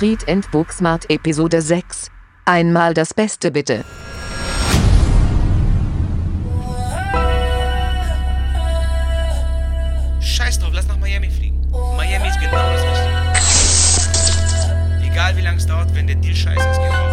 Street 0.00 0.26
and 0.30 0.50
Booksmart 0.50 1.10
Episode 1.10 1.60
6. 1.60 2.10
Einmal 2.46 2.94
das 2.94 3.12
Beste 3.12 3.50
bitte. 3.50 3.84
Scheiß 10.22 10.58
drauf, 10.58 10.70
lass 10.72 10.88
nach 10.88 10.96
Miami 10.96 11.28
fliegen. 11.28 11.60
Miami 11.98 12.28
ist 12.28 12.40
genau 12.40 12.72
das 12.72 12.82
Richtige. 12.82 13.12
Egal 15.12 15.36
wie 15.36 15.42
lange 15.42 15.58
es 15.58 15.66
dauert, 15.66 15.94
wenn 15.94 16.06
der 16.06 16.16
Deal 16.16 16.34
scheiße 16.34 16.66
ist, 16.66 16.78
geht 16.80 16.90
raus. 16.90 17.09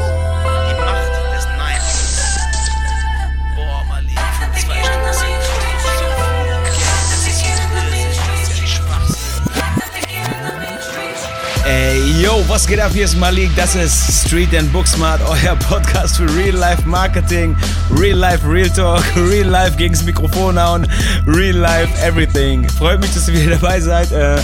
Was 12.47 12.65
geht 12.65 12.79
ab? 12.79 12.91
Hier 12.93 13.05
ist 13.05 13.17
Malik. 13.17 13.49
Das 13.55 13.75
ist 13.75 14.25
Street 14.25 14.55
and 14.55 14.71
Booksmart, 14.71 15.21
euer 15.27 15.55
Podcast 15.55 16.17
für 16.17 16.33
Real 16.35 16.55
Life 16.55 16.87
Marketing, 16.87 17.55
Real 17.97 18.17
Life 18.17 18.47
Real 18.49 18.69
Talk, 18.69 19.03
Real 19.15 19.47
Life 19.47 19.75
gegens 19.75 20.03
Mikrofon 20.03 20.61
hauen, 20.61 20.87
Real 21.25 21.55
Life 21.55 21.89
Everything. 22.05 22.67
Freut 22.69 23.01
mich, 23.01 23.13
dass 23.13 23.27
ihr 23.27 23.33
wieder 23.33 23.55
dabei 23.57 23.81
seid. 23.81 24.11
Äh, 24.11 24.37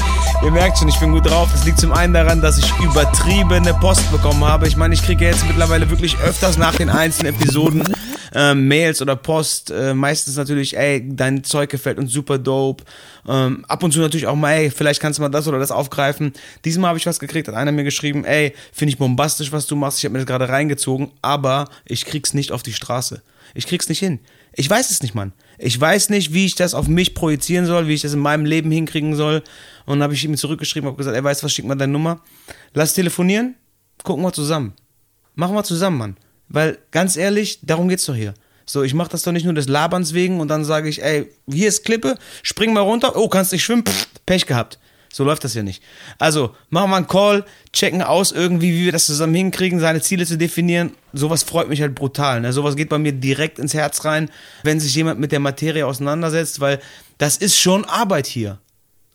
ihr 0.44 0.52
merkt 0.52 0.80
schon, 0.80 0.90
ich 0.90 1.00
bin 1.00 1.12
gut 1.12 1.30
drauf. 1.30 1.50
Das 1.52 1.64
liegt 1.66 1.80
zum 1.80 1.94
einen 1.94 2.14
daran, 2.14 2.42
dass 2.42 2.58
ich 2.58 2.72
übertriebene 2.80 3.74
Post 3.76 4.12
bekommen 4.12 4.44
habe. 4.44 4.68
Ich 4.68 4.76
meine, 4.76 4.94
ich 4.94 5.04
kriege 5.04 5.26
jetzt 5.26 5.46
mittlerweile 5.48 5.90
wirklich 5.90 6.18
öfters 6.20 6.58
nach 6.58 6.76
den 6.76 6.90
einzelnen 6.90 7.36
Episoden 7.36 7.84
ähm, 8.34 8.68
Mails 8.68 9.02
oder 9.02 9.16
Post, 9.16 9.72
äh, 9.72 9.94
meistens 9.94 10.36
natürlich, 10.36 10.78
ey, 10.78 11.04
dein 11.16 11.44
Zeug 11.44 11.70
gefällt 11.70 11.98
uns 11.98 12.12
super 12.12 12.38
dope. 12.38 12.84
Ähm, 13.28 13.64
ab 13.68 13.84
und 13.84 13.92
zu 13.92 14.00
natürlich 14.00 14.28
auch 14.28 14.36
mal, 14.36 14.54
ey, 14.54 14.72
vielleicht 14.72 15.00
kannst 15.00 15.20
du 15.20 15.22
mal 15.22 15.30
das 15.30 15.48
oder 15.48 15.60
das 15.60 15.72
aufgreifen. 15.72 16.34
Diesmal 16.66 16.90
habe 16.90 16.98
ich 16.98 17.06
was 17.06 17.20
gekriegt, 17.20 17.48
hat 17.48 17.56
einer 17.56 17.72
mir 17.72 17.84
geschrieben, 17.84 18.26
ey, 18.26 18.54
finde 18.72 18.92
ich 18.92 18.98
bombastisch, 18.98 19.52
was 19.52 19.68
du 19.68 19.76
machst, 19.76 20.00
ich 20.00 20.06
habe 20.06 20.14
mir 20.14 20.20
das 20.20 20.28
gerade 20.28 20.50
reingezogen, 20.50 21.12
aber 21.22 21.70
ich 21.86 22.06
krieg's 22.06 22.34
nicht 22.34 22.52
auf 22.52 22.64
die 22.64 22.74
Straße. 22.74 23.22
Ich 23.54 23.68
krieg's 23.68 23.88
nicht 23.90 24.00
hin. 24.00 24.20
Ich 24.56 24.70
weiß 24.70 24.92
es 24.92 25.02
nicht, 25.02 25.16
Mann. 25.16 25.34
Ich 25.58 25.80
weiß 25.80 26.10
nicht, 26.10 26.34
wie 26.34 26.46
ich 26.46 26.56
das 26.56 26.74
auf 26.74 26.88
mich 26.88 27.14
projizieren 27.14 27.66
soll, 27.66 27.88
wie 27.88 27.94
ich 27.94 28.02
das 28.02 28.14
in 28.14 28.20
meinem 28.20 28.46
Leben 28.46 28.72
hinkriegen 28.72 29.16
soll. 29.16 29.44
Und 29.86 30.00
dann 30.00 30.04
habe 30.04 30.14
ich 30.14 30.24
ihm 30.24 30.36
zurückgeschrieben, 30.38 30.88
habe 30.88 30.98
gesagt, 30.98 31.16
ey, 31.16 31.24
weißt 31.24 31.44
was, 31.44 31.54
schick 31.54 31.66
mal 31.66 31.76
deine 31.76 31.94
Nummer. 31.94 32.22
Lass 32.74 32.94
telefonieren, 32.94 33.56
gucken 34.04 34.24
wir 34.24 34.34
zusammen. 34.34 34.74
Machen 35.36 35.56
wir 35.56 35.64
zusammen, 35.64 35.98
Mann. 35.98 36.18
Weil 36.54 36.78
ganz 36.92 37.18
ehrlich, 37.18 37.60
darum 37.64 37.90
geht's 37.90 38.06
doch 38.06 38.16
hier. 38.16 38.36
So, 38.66 38.84
ich 38.84 38.94
mache 38.94 39.10
das 39.10 39.24
doch 39.24 39.34
nicht 39.34 39.44
nur 39.44 39.56
des 39.56 39.68
Laberns 39.68 40.14
wegen 40.14 40.40
und 40.40 40.48
dann 40.48 40.64
sage 40.64 40.88
ich, 40.88 41.04
ey, 41.04 41.30
hier 41.52 41.68
ist 41.68 41.84
Klippe, 41.84 42.16
spring 42.44 42.72
mal 42.72 42.82
runter, 42.82 43.18
oh, 43.18 43.28
kannst 43.28 43.52
nicht 43.52 43.64
schwimmen, 43.64 43.84
Pff, 43.86 44.08
Pech 44.26 44.46
gehabt. 44.46 44.80
So 45.12 45.24
läuft 45.24 45.44
das 45.44 45.54
ja 45.54 45.64
nicht. 45.64 45.84
Also, 46.18 46.56
machen 46.70 46.92
wir 46.92 46.96
einen 46.96 47.08
Call, 47.08 47.44
checken 47.72 48.02
aus 48.02 48.32
irgendwie, 48.32 48.72
wie 48.72 48.86
wir 48.86 48.92
das 48.92 49.06
zusammen 49.06 49.36
hinkriegen, 49.36 49.80
seine 49.80 50.02
Ziele 50.02 50.26
zu 50.26 50.38
definieren. 50.38 50.92
Sowas 51.12 51.44
freut 51.44 51.70
mich 51.70 51.82
halt 51.82 51.94
brutal. 51.94 52.42
Ne? 52.42 52.54
Sowas 52.54 52.76
geht 52.76 52.90
bei 52.90 52.98
mir 52.98 53.12
direkt 53.12 53.60
ins 53.60 53.74
Herz 53.74 54.06
rein, 54.06 54.30
wenn 54.64 54.80
sich 54.80 54.96
jemand 54.96 55.20
mit 55.20 55.32
der 55.32 55.40
Materie 55.40 55.86
auseinandersetzt, 55.86 56.62
weil 56.62 56.80
das 57.18 57.38
ist 57.38 57.60
schon 57.60 57.86
Arbeit 57.86 58.26
hier. 58.26 58.60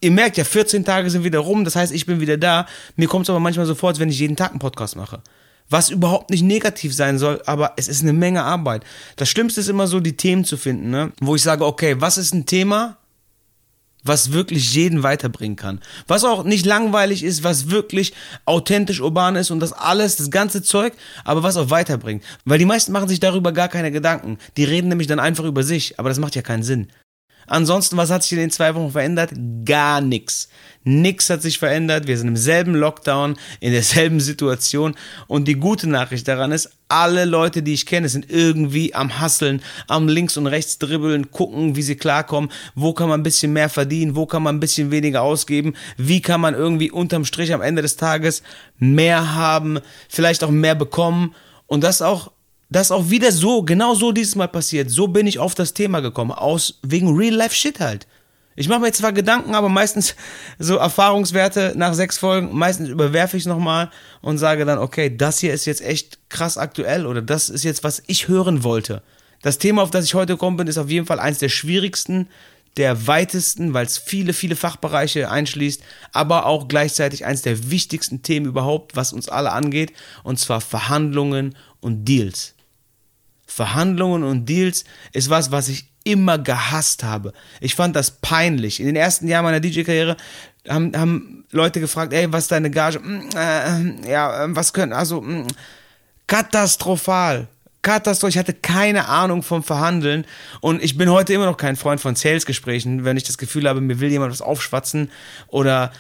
Ihr 0.01 0.13
merkt 0.13 0.37
ja, 0.37 0.45
14 0.45 0.85
Tage 0.85 1.11
sind 1.11 1.25
wieder 1.25 1.41
rum, 1.41 1.65
das 1.65 1.75
heißt, 1.75 1.93
ich 1.93 2.07
bin 2.07 2.21
wieder 2.21 2.37
da. 2.37 2.67
Mir 2.95 3.09
kommt 3.09 3.27
es 3.27 3.31
aber 3.31 3.41
manchmal 3.41 3.67
so 3.67 3.75
vor, 3.75 3.89
als 3.89 3.99
wenn 3.99 4.09
ich 4.09 4.21
jeden 4.21 4.37
Tag 4.37 4.51
einen 4.51 4.61
Podcast 4.61 4.95
mache 4.95 5.21
was 5.71 5.91
überhaupt 5.91 6.31
nicht 6.31 6.43
negativ 6.43 6.95
sein 6.95 7.19
soll, 7.19 7.43
aber 7.47 7.75
es 7.77 7.89
ist 7.89 8.03
eine 8.03 8.13
Menge 8.13 8.43
Arbeit. 8.43 8.85
Das 9.17 9.29
Schlimmste 9.29 9.61
ist 9.61 9.69
immer 9.69 9.87
so, 9.87 10.01
die 10.01 10.17
Themen 10.17 10.45
zu 10.45 10.57
finden, 10.57 10.91
ne? 10.91 11.13
wo 11.21 11.35
ich 11.35 11.43
sage, 11.43 11.65
okay, 11.65 11.97
was 11.99 12.19
ist 12.19 12.35
ein 12.35 12.47
Thema, 12.47 12.97
was 14.03 14.33
wirklich 14.33 14.75
jeden 14.75 15.03
weiterbringen 15.03 15.57
kann. 15.57 15.81
Was 16.07 16.25
auch 16.25 16.45
nicht 16.45 16.65
langweilig 16.65 17.23
ist, 17.23 17.43
was 17.43 17.71
wirklich 17.71 18.15
authentisch 18.45 19.01
urban 19.01 19.37
ist 19.37 19.51
und 19.51 19.61
das 19.61 19.73
alles, 19.73 20.17
das 20.17 20.31
ganze 20.31 20.63
Zeug, 20.63 20.95
aber 21.25 21.43
was 21.43 21.57
auch 21.57 21.71
weiterbringt. 21.71 22.25
Weil 22.45 22.59
die 22.59 22.65
meisten 22.65 22.93
machen 22.93 23.09
sich 23.09 23.21
darüber 23.21 23.53
gar 23.53 23.69
keine 23.69 23.91
Gedanken. 23.91 24.39
Die 24.57 24.65
reden 24.65 24.89
nämlich 24.89 25.09
dann 25.09 25.21
einfach 25.21 25.45
über 25.45 25.63
sich, 25.63 25.99
aber 25.99 26.09
das 26.09 26.19
macht 26.19 26.37
ja 26.37 26.43
keinen 26.43 26.63
Sinn. 26.63 26.89
Ansonsten, 27.49 27.97
was 27.97 28.11
hat 28.11 28.23
sich 28.23 28.33
in 28.33 28.39
den 28.39 28.51
zwei 28.51 28.75
Wochen 28.75 28.93
verändert? 28.93 29.31
Gar 29.65 30.01
nichts. 30.01 30.49
Nix 30.85 31.29
hat 31.29 31.43
sich 31.43 31.59
verändert. 31.59 32.07
Wir 32.07 32.17
sind 32.17 32.29
im 32.29 32.37
selben 32.37 32.75
Lockdown, 32.75 33.37
in 33.61 33.73
derselben 33.73 34.21
Situation. 34.21 34.95
Und 35.27 35.47
die 35.47 35.55
gute 35.55 35.89
Nachricht 35.89 36.29
daran 36.29 36.53
ist, 36.53 36.71
alle 36.89 37.25
Leute, 37.25 37.63
die 37.63 37.75
ich 37.75 37.85
kenne, 37.87 38.09
sind 38.09 38.31
irgendwie 38.31 38.95
am 38.95 39.19
Hasseln, 39.21 39.63
am 39.87 40.09
links 40.09 40.37
und 40.37 40.47
rechts 40.47 40.79
dribbeln, 40.79 41.31
gucken, 41.31 41.77
wie 41.77 41.83
sie 41.83 41.97
klarkommen, 41.97 42.51
wo 42.75 42.95
kann 42.95 43.09
man 43.09 43.21
ein 43.21 43.25
bisschen 43.25 43.53
mehr 43.53 43.69
verdienen, 43.69 44.17
wo 44.17 44.25
kann 44.27 44.43
man 44.43 44.57
ein 44.57 44.61
bisschen 44.61 44.91
weniger 44.91 45.23
ausgeben, 45.23 45.75
wie 45.97 46.23
kann 46.23 46.41
man 46.41 46.55
irgendwie 46.55 46.91
unterm 46.91 47.25
Strich 47.25 47.53
am 47.53 47.63
Ende 47.63 47.83
des 47.83 47.97
Tages 47.97 48.43
mehr 48.79 49.35
haben, 49.35 49.81
vielleicht 50.09 50.43
auch 50.45 50.51
mehr 50.51 50.75
bekommen. 50.75 51.35
Und 51.67 51.85
das 51.85 52.01
auch 52.01 52.31
das 52.71 52.91
auch 52.91 53.11
wieder 53.11 53.33
so, 53.33 53.63
genau 53.63 53.95
so 53.95 54.13
dieses 54.13 54.37
Mal 54.37 54.49
passiert. 54.49 54.91
So 54.91 55.09
bin 55.09 55.27
ich 55.27 55.39
auf 55.39 55.55
das 55.55 55.75
Thema 55.75 56.01
gekommen, 56.01 56.33
aus 56.33 56.79
wegen 56.83 57.17
Real-Life-Shit 57.17 57.81
halt. 57.81 58.07
Ich 58.57 58.69
mache 58.69 58.81
mir 58.81 58.93
zwar 58.93 59.13
Gedanken, 59.13 59.55
aber 59.55 59.69
meistens 59.69 60.17
so 60.59 60.77
Erfahrungswerte 60.77 61.75
nach 61.77 61.95
sechs 61.95 62.19
Folgen, 62.19 62.57
meistens 62.57 62.89
überwerfe 62.89 63.37
ich 63.37 63.45
es 63.45 63.47
nochmal 63.47 63.91
und 64.21 64.39
sage 64.39 64.65
dann, 64.65 64.79
okay, 64.79 65.17
das 65.17 65.39
hier 65.39 65.55
ist 65.55 65.65
jetzt 65.65 65.81
echt 65.81 66.19
krass 66.29 66.59
aktuell 66.59 67.07
oder 67.07 67.23
das 67.23 67.49
ist 67.49 67.65
jetzt, 67.65 67.85
was 67.85 68.03
ich 68.07 68.29
hören 68.29 68.65
wollte. 68.65 69.03
Das 69.43 69.59
Thema, 69.59 69.83
auf 69.83 69.91
das 69.91 70.05
ich 70.05 70.15
heute 70.15 70.35
gekommen 70.35 70.57
bin, 70.57 70.67
ist 70.67 70.79
auf 70.79 70.91
jeden 70.91 71.07
Fall 71.07 71.21
eins 71.21 71.39
der 71.39 71.49
schwierigsten, 71.49 72.29
der 72.77 73.07
weitesten, 73.07 73.75
weil 73.75 73.87
es 73.87 73.97
viele, 73.97 74.33
viele 74.33 74.57
Fachbereiche 74.57 75.31
einschließt, 75.31 75.83
aber 76.13 76.47
auch 76.47 76.69
gleichzeitig 76.69 77.25
eins 77.25 77.43
der 77.43 77.71
wichtigsten 77.71 78.23
Themen 78.23 78.47
überhaupt, 78.47 78.97
was 78.97 79.13
uns 79.13 79.29
alle 79.29 79.53
angeht, 79.53 79.93
und 80.25 80.39
zwar 80.39 80.61
Verhandlungen 80.61 81.55
und 81.81 82.05
Deals. 82.05 82.55
Verhandlungen 83.59 84.23
und 84.23 84.49
Deals 84.49 84.85
ist 85.13 85.31
was, 85.31 85.51
was 85.51 85.69
ich 85.69 85.89
immer 86.05 86.39
gehasst 86.39 87.03
habe. 87.03 87.33
Ich 87.61 87.75
fand 87.75 87.97
das 87.97 88.13
peinlich. 88.13 88.79
In 88.79 88.87
den 88.87 88.95
ersten 88.95 89.27
Jahren 89.27 89.45
meiner 89.45 89.59
DJ-Karriere 89.59 90.17
haben, 90.69 90.97
haben 90.97 91.45
Leute 91.51 91.81
gefragt, 91.81 92.13
ey, 92.13 92.33
was 92.33 92.45
ist 92.45 92.53
deine 92.53 92.71
Gage? 92.71 93.01
Mm, 93.01 93.29
äh, 93.37 94.11
ja, 94.11 94.45
ähm, 94.45 94.55
was 94.55 94.73
können, 94.73 94.93
also, 94.93 95.21
mm, 95.21 95.49
katastrophal. 96.29 97.49
Katastrophal. 97.83 98.31
Ich 98.31 98.39
hatte 98.39 98.55
keine 98.55 99.09
Ahnung 99.09 99.43
vom 99.43 99.65
Verhandeln 99.65 100.25
und 100.61 100.81
ich 100.81 100.97
bin 100.97 101.11
heute 101.11 101.35
immer 101.35 101.47
noch 101.47 101.57
kein 101.57 101.75
Freund 101.75 102.01
von 102.01 102.15
Sales-Gesprächen, 102.15 103.05
wenn 103.05 103.17
ich 103.17 103.25
das 103.25 103.39
Gefühl 103.39 103.69
habe, 103.69 103.81
mir 103.81 103.99
will 103.99 104.11
jemand 104.11 104.31
was 104.31 104.41
aufschwatzen 104.41 105.11
oder 105.49 105.91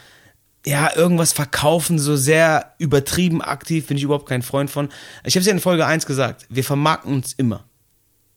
ja, 0.66 0.94
irgendwas 0.94 1.32
verkaufen, 1.32 1.98
so 1.98 2.16
sehr 2.16 2.74
übertrieben 2.78 3.40
aktiv, 3.42 3.86
bin 3.86 3.96
ich 3.96 4.02
überhaupt 4.02 4.28
kein 4.28 4.42
Freund 4.42 4.70
von. 4.70 4.88
Ich 5.24 5.34
habe 5.34 5.40
es 5.40 5.46
ja 5.46 5.52
in 5.52 5.60
Folge 5.60 5.86
1 5.86 6.06
gesagt, 6.06 6.46
wir 6.50 6.64
vermarkten 6.64 7.12
uns 7.12 7.32
immer. 7.32 7.64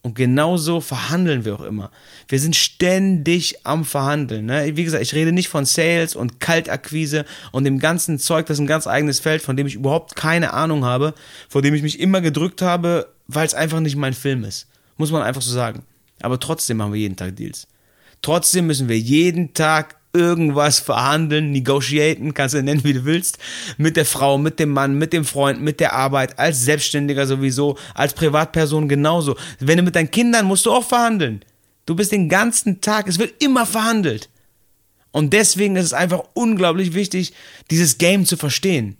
Und 0.03 0.15
genauso 0.15 0.81
verhandeln 0.81 1.45
wir 1.45 1.53
auch 1.53 1.61
immer. 1.61 1.91
Wir 2.27 2.39
sind 2.39 2.55
ständig 2.55 3.67
am 3.67 3.85
Verhandeln. 3.85 4.47
Ne? 4.47 4.75
Wie 4.75 4.83
gesagt, 4.83 5.03
ich 5.03 5.13
rede 5.13 5.31
nicht 5.31 5.47
von 5.47 5.65
Sales 5.65 6.15
und 6.15 6.39
Kaltakquise 6.39 7.23
und 7.51 7.65
dem 7.65 7.77
ganzen 7.77 8.17
Zeug, 8.17 8.47
das 8.47 8.57
ist 8.57 8.61
ein 8.61 8.67
ganz 8.67 8.87
eigenes 8.87 9.19
Feld, 9.19 9.43
von 9.43 9.55
dem 9.55 9.67
ich 9.67 9.75
überhaupt 9.75 10.15
keine 10.15 10.53
Ahnung 10.53 10.85
habe, 10.85 11.13
vor 11.49 11.61
dem 11.61 11.75
ich 11.75 11.83
mich 11.83 11.99
immer 11.99 12.21
gedrückt 12.21 12.63
habe, 12.63 13.13
weil 13.27 13.45
es 13.45 13.53
einfach 13.53 13.79
nicht 13.79 13.95
mein 13.95 14.13
Film 14.13 14.43
ist. 14.43 14.67
Muss 14.97 15.11
man 15.11 15.21
einfach 15.21 15.41
so 15.41 15.53
sagen. 15.53 15.83
Aber 16.21 16.39
trotzdem 16.39 16.77
machen 16.77 16.93
wir 16.93 16.99
jeden 16.99 17.15
Tag 17.15 17.35
Deals. 17.35 17.67
Trotzdem 18.23 18.67
müssen 18.67 18.89
wir 18.89 18.97
jeden 18.97 19.53
Tag 19.53 19.97
irgendwas 20.13 20.79
verhandeln, 20.79 21.51
negotiaten, 21.51 22.33
kannst 22.33 22.55
du 22.55 22.63
nennen, 22.63 22.83
wie 22.83 22.93
du 22.93 23.05
willst, 23.05 23.37
mit 23.77 23.97
der 23.97 24.05
Frau, 24.05 24.37
mit 24.37 24.59
dem 24.59 24.71
Mann, 24.71 24.95
mit 24.95 25.13
dem 25.13 25.25
Freund, 25.25 25.61
mit 25.61 25.79
der 25.79 25.93
Arbeit, 25.93 26.37
als 26.37 26.63
Selbstständiger 26.63 27.25
sowieso, 27.25 27.77
als 27.93 28.13
Privatperson 28.13 28.89
genauso. 28.89 29.35
Wenn 29.59 29.77
du 29.77 29.83
mit 29.83 29.95
deinen 29.95 30.11
Kindern 30.11 30.45
musst 30.45 30.65
du 30.65 30.71
auch 30.71 30.85
verhandeln. 30.85 31.43
Du 31.85 31.95
bist 31.95 32.11
den 32.11 32.29
ganzen 32.29 32.81
Tag, 32.81 33.07
es 33.07 33.19
wird 33.19 33.41
immer 33.41 33.65
verhandelt. 33.65 34.29
Und 35.11 35.33
deswegen 35.33 35.75
ist 35.75 35.85
es 35.85 35.93
einfach 35.93 36.23
unglaublich 36.33 36.93
wichtig, 36.93 37.33
dieses 37.69 37.97
Game 37.97 38.25
zu 38.25 38.37
verstehen. 38.37 38.97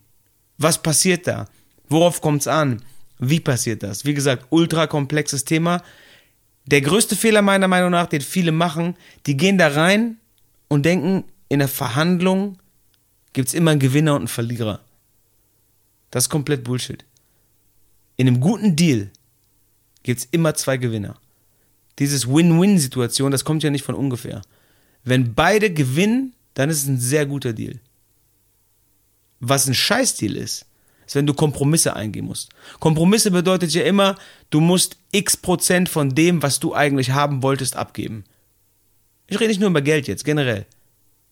Was 0.58 0.82
passiert 0.82 1.28
da? 1.28 1.48
Worauf 1.88 2.22
kommt 2.22 2.42
es 2.42 2.48
an? 2.48 2.82
Wie 3.20 3.40
passiert 3.40 3.84
das? 3.84 4.06
Wie 4.06 4.14
gesagt, 4.14 4.46
ultra 4.50 4.88
komplexes 4.88 5.46
Thema. 5.46 5.84
Der 6.66 6.82
größte 6.82 7.16
Fehler 7.16 7.42
meiner 7.42 7.68
Meinung 7.68 7.92
nach, 7.92 8.08
den 8.08 8.22
viele 8.22 8.52
machen, 8.52 8.96
die 9.26 9.38
gehen 9.38 9.58
da 9.58 9.70
rein 9.70 10.18
und 10.72 10.84
denken, 10.84 11.26
in 11.50 11.60
der 11.60 11.68
Verhandlung 11.68 12.58
gibt 13.34 13.50
es 13.50 13.54
immer 13.54 13.72
einen 13.72 13.82
Gewinner 13.82 14.14
und 14.14 14.20
einen 14.20 14.28
Verlierer. 14.30 14.80
Das 16.12 16.24
ist 16.24 16.30
komplett 16.30 16.64
Bullshit. 16.64 17.04
In 18.16 18.26
einem 18.26 18.40
guten 18.40 18.78
Deal 18.78 19.10
gibt 20.04 20.22
es 20.22 20.28
immer 20.32 20.54
zwei 20.54 20.78
Gewinner. 20.78 21.18
Dieses 22.00 22.26
Win-Win-Situation, 22.26 23.34
das 23.34 23.44
kommt 23.44 23.64
ja 23.64 23.70
nicht 23.70 23.84
von 23.84 23.96
ungefähr. 23.96 24.44
Wenn 25.04 25.34
beide 25.34 25.74
gewinnen, 25.74 26.32
dann 26.54 26.70
ist 26.70 26.84
es 26.84 26.88
ein 26.88 27.02
sehr 27.02 27.26
guter 27.26 27.52
Deal. 27.52 27.82
Was 29.42 29.68
ein 29.68 29.74
Scheißdeal 29.74 30.38
ist, 30.38 30.68
ist, 31.06 31.16
wenn 31.16 31.28
du 31.28 31.34
Kompromisse 31.34 31.98
eingehen 31.98 32.28
musst. 32.28 32.48
Kompromisse 32.80 33.32
bedeutet 33.32 33.74
ja 33.74 33.84
immer, 33.84 34.16
du 34.52 34.62
musst 34.62 34.96
x 35.12 35.36
Prozent 35.36 35.90
von 35.90 36.16
dem, 36.16 36.42
was 36.42 36.62
du 36.62 36.74
eigentlich 36.74 37.12
haben 37.12 37.44
wolltest, 37.44 37.76
abgeben. 37.76 38.24
Ich 39.32 39.40
rede 39.40 39.48
nicht 39.48 39.62
nur 39.62 39.70
über 39.70 39.82
Geld 39.82 40.10
jetzt, 40.10 40.26
generell. 40.26 40.66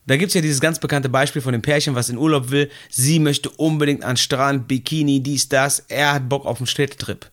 Da 0.06 0.16
gibt 0.16 0.30
es 0.30 0.34
ja 0.34 0.40
dieses 0.40 0.62
ganz 0.62 0.80
bekannte 0.80 1.10
Beispiel 1.10 1.42
von 1.42 1.52
dem 1.52 1.62
Pärchen, 1.62 1.96
was 1.96 2.08
in 2.08 2.18
Urlaub 2.18 2.50
will. 2.50 2.72
Sie 2.90 3.20
möchte 3.20 3.50
unbedingt 3.50 4.06
an 4.06 4.16
Strand, 4.16 4.70
Bikini, 4.70 5.20
dies, 5.20 5.50
das. 5.50 5.84
Er 5.90 6.14
hat 6.14 6.30
Bock 6.30 6.46
auf 6.46 6.60
einen 6.60 6.68
Städtetrip. 6.68 7.30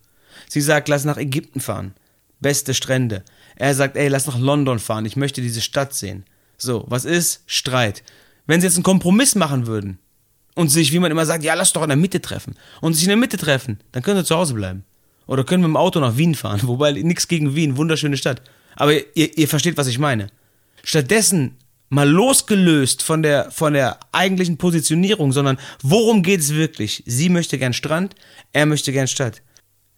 Sie 0.48 0.60
sagt, 0.60 0.88
lass 0.88 1.04
nach 1.04 1.18
Ägypten 1.18 1.60
fahren. 1.60 1.94
Beste 2.40 2.74
Strände. 2.74 3.22
Er 3.54 3.76
sagt, 3.76 3.96
ey, 3.96 4.08
lass 4.08 4.26
nach 4.26 4.40
London 4.40 4.80
fahren. 4.80 5.06
Ich 5.06 5.14
möchte 5.14 5.40
diese 5.40 5.60
Stadt 5.60 5.94
sehen. 5.94 6.24
So, 6.58 6.84
was 6.88 7.04
ist? 7.04 7.44
Streit. 7.46 8.02
Wenn 8.48 8.60
sie 8.60 8.66
jetzt 8.66 8.76
einen 8.76 8.82
Kompromiss 8.82 9.36
machen 9.36 9.68
würden 9.68 10.00
und 10.56 10.70
sich, 10.70 10.92
wie 10.92 10.98
man 10.98 11.12
immer 11.12 11.26
sagt, 11.26 11.44
ja, 11.44 11.54
lass 11.54 11.72
doch 11.74 11.82
in 11.82 11.90
der 11.90 11.96
Mitte 11.96 12.20
treffen 12.20 12.56
und 12.80 12.94
sich 12.94 13.04
in 13.04 13.10
der 13.10 13.16
Mitte 13.16 13.36
treffen, 13.36 13.78
dann 13.92 14.02
können 14.02 14.18
sie 14.18 14.26
zu 14.26 14.36
Hause 14.36 14.54
bleiben. 14.54 14.84
Oder 15.28 15.44
können 15.44 15.62
wir 15.62 15.68
im 15.68 15.76
Auto 15.76 16.00
nach 16.00 16.16
Wien 16.16 16.34
fahren. 16.34 16.60
Wobei, 16.64 16.90
nichts 16.90 17.28
gegen 17.28 17.54
Wien, 17.54 17.76
wunderschöne 17.76 18.16
Stadt. 18.16 18.42
Aber 18.74 18.92
ihr, 18.92 19.38
ihr 19.38 19.46
versteht, 19.46 19.76
was 19.76 19.86
ich 19.86 20.00
meine. 20.00 20.26
Stattdessen 20.86 21.56
mal 21.88 22.08
losgelöst 22.08 23.02
von 23.02 23.20
der, 23.20 23.50
von 23.50 23.72
der 23.72 23.98
eigentlichen 24.12 24.56
Positionierung, 24.56 25.32
sondern 25.32 25.58
worum 25.82 26.22
geht 26.22 26.38
es 26.38 26.54
wirklich? 26.54 27.02
Sie 27.06 27.28
möchte 27.28 27.58
gern 27.58 27.72
Strand, 27.72 28.14
er 28.52 28.66
möchte 28.66 28.92
gern 28.92 29.08
Stadt. 29.08 29.42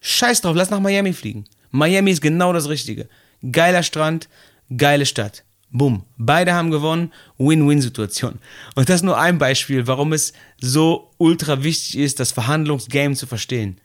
Scheiß 0.01 0.41
drauf, 0.41 0.55
lass 0.55 0.71
nach 0.71 0.79
Miami 0.79 1.13
fliegen. 1.13 1.45
Miami 1.69 2.09
ist 2.09 2.21
genau 2.21 2.53
das 2.53 2.69
Richtige. 2.69 3.07
Geiler 3.51 3.83
Strand, 3.83 4.29
geile 4.75 5.05
Stadt. 5.05 5.43
Bumm. 5.69 6.05
Beide 6.17 6.53
haben 6.53 6.71
gewonnen. 6.71 7.13
Win-Win-Situation. 7.37 8.39
Und 8.73 8.89
das 8.89 8.97
ist 8.97 9.03
nur 9.03 9.19
ein 9.19 9.37
Beispiel, 9.37 9.85
warum 9.85 10.11
es 10.11 10.33
so 10.59 11.11
ultra 11.19 11.61
wichtig 11.61 11.99
ist, 11.99 12.19
das 12.19 12.31
Verhandlungsgame 12.31 13.13
zu 13.13 13.27
verstehen. 13.27 13.79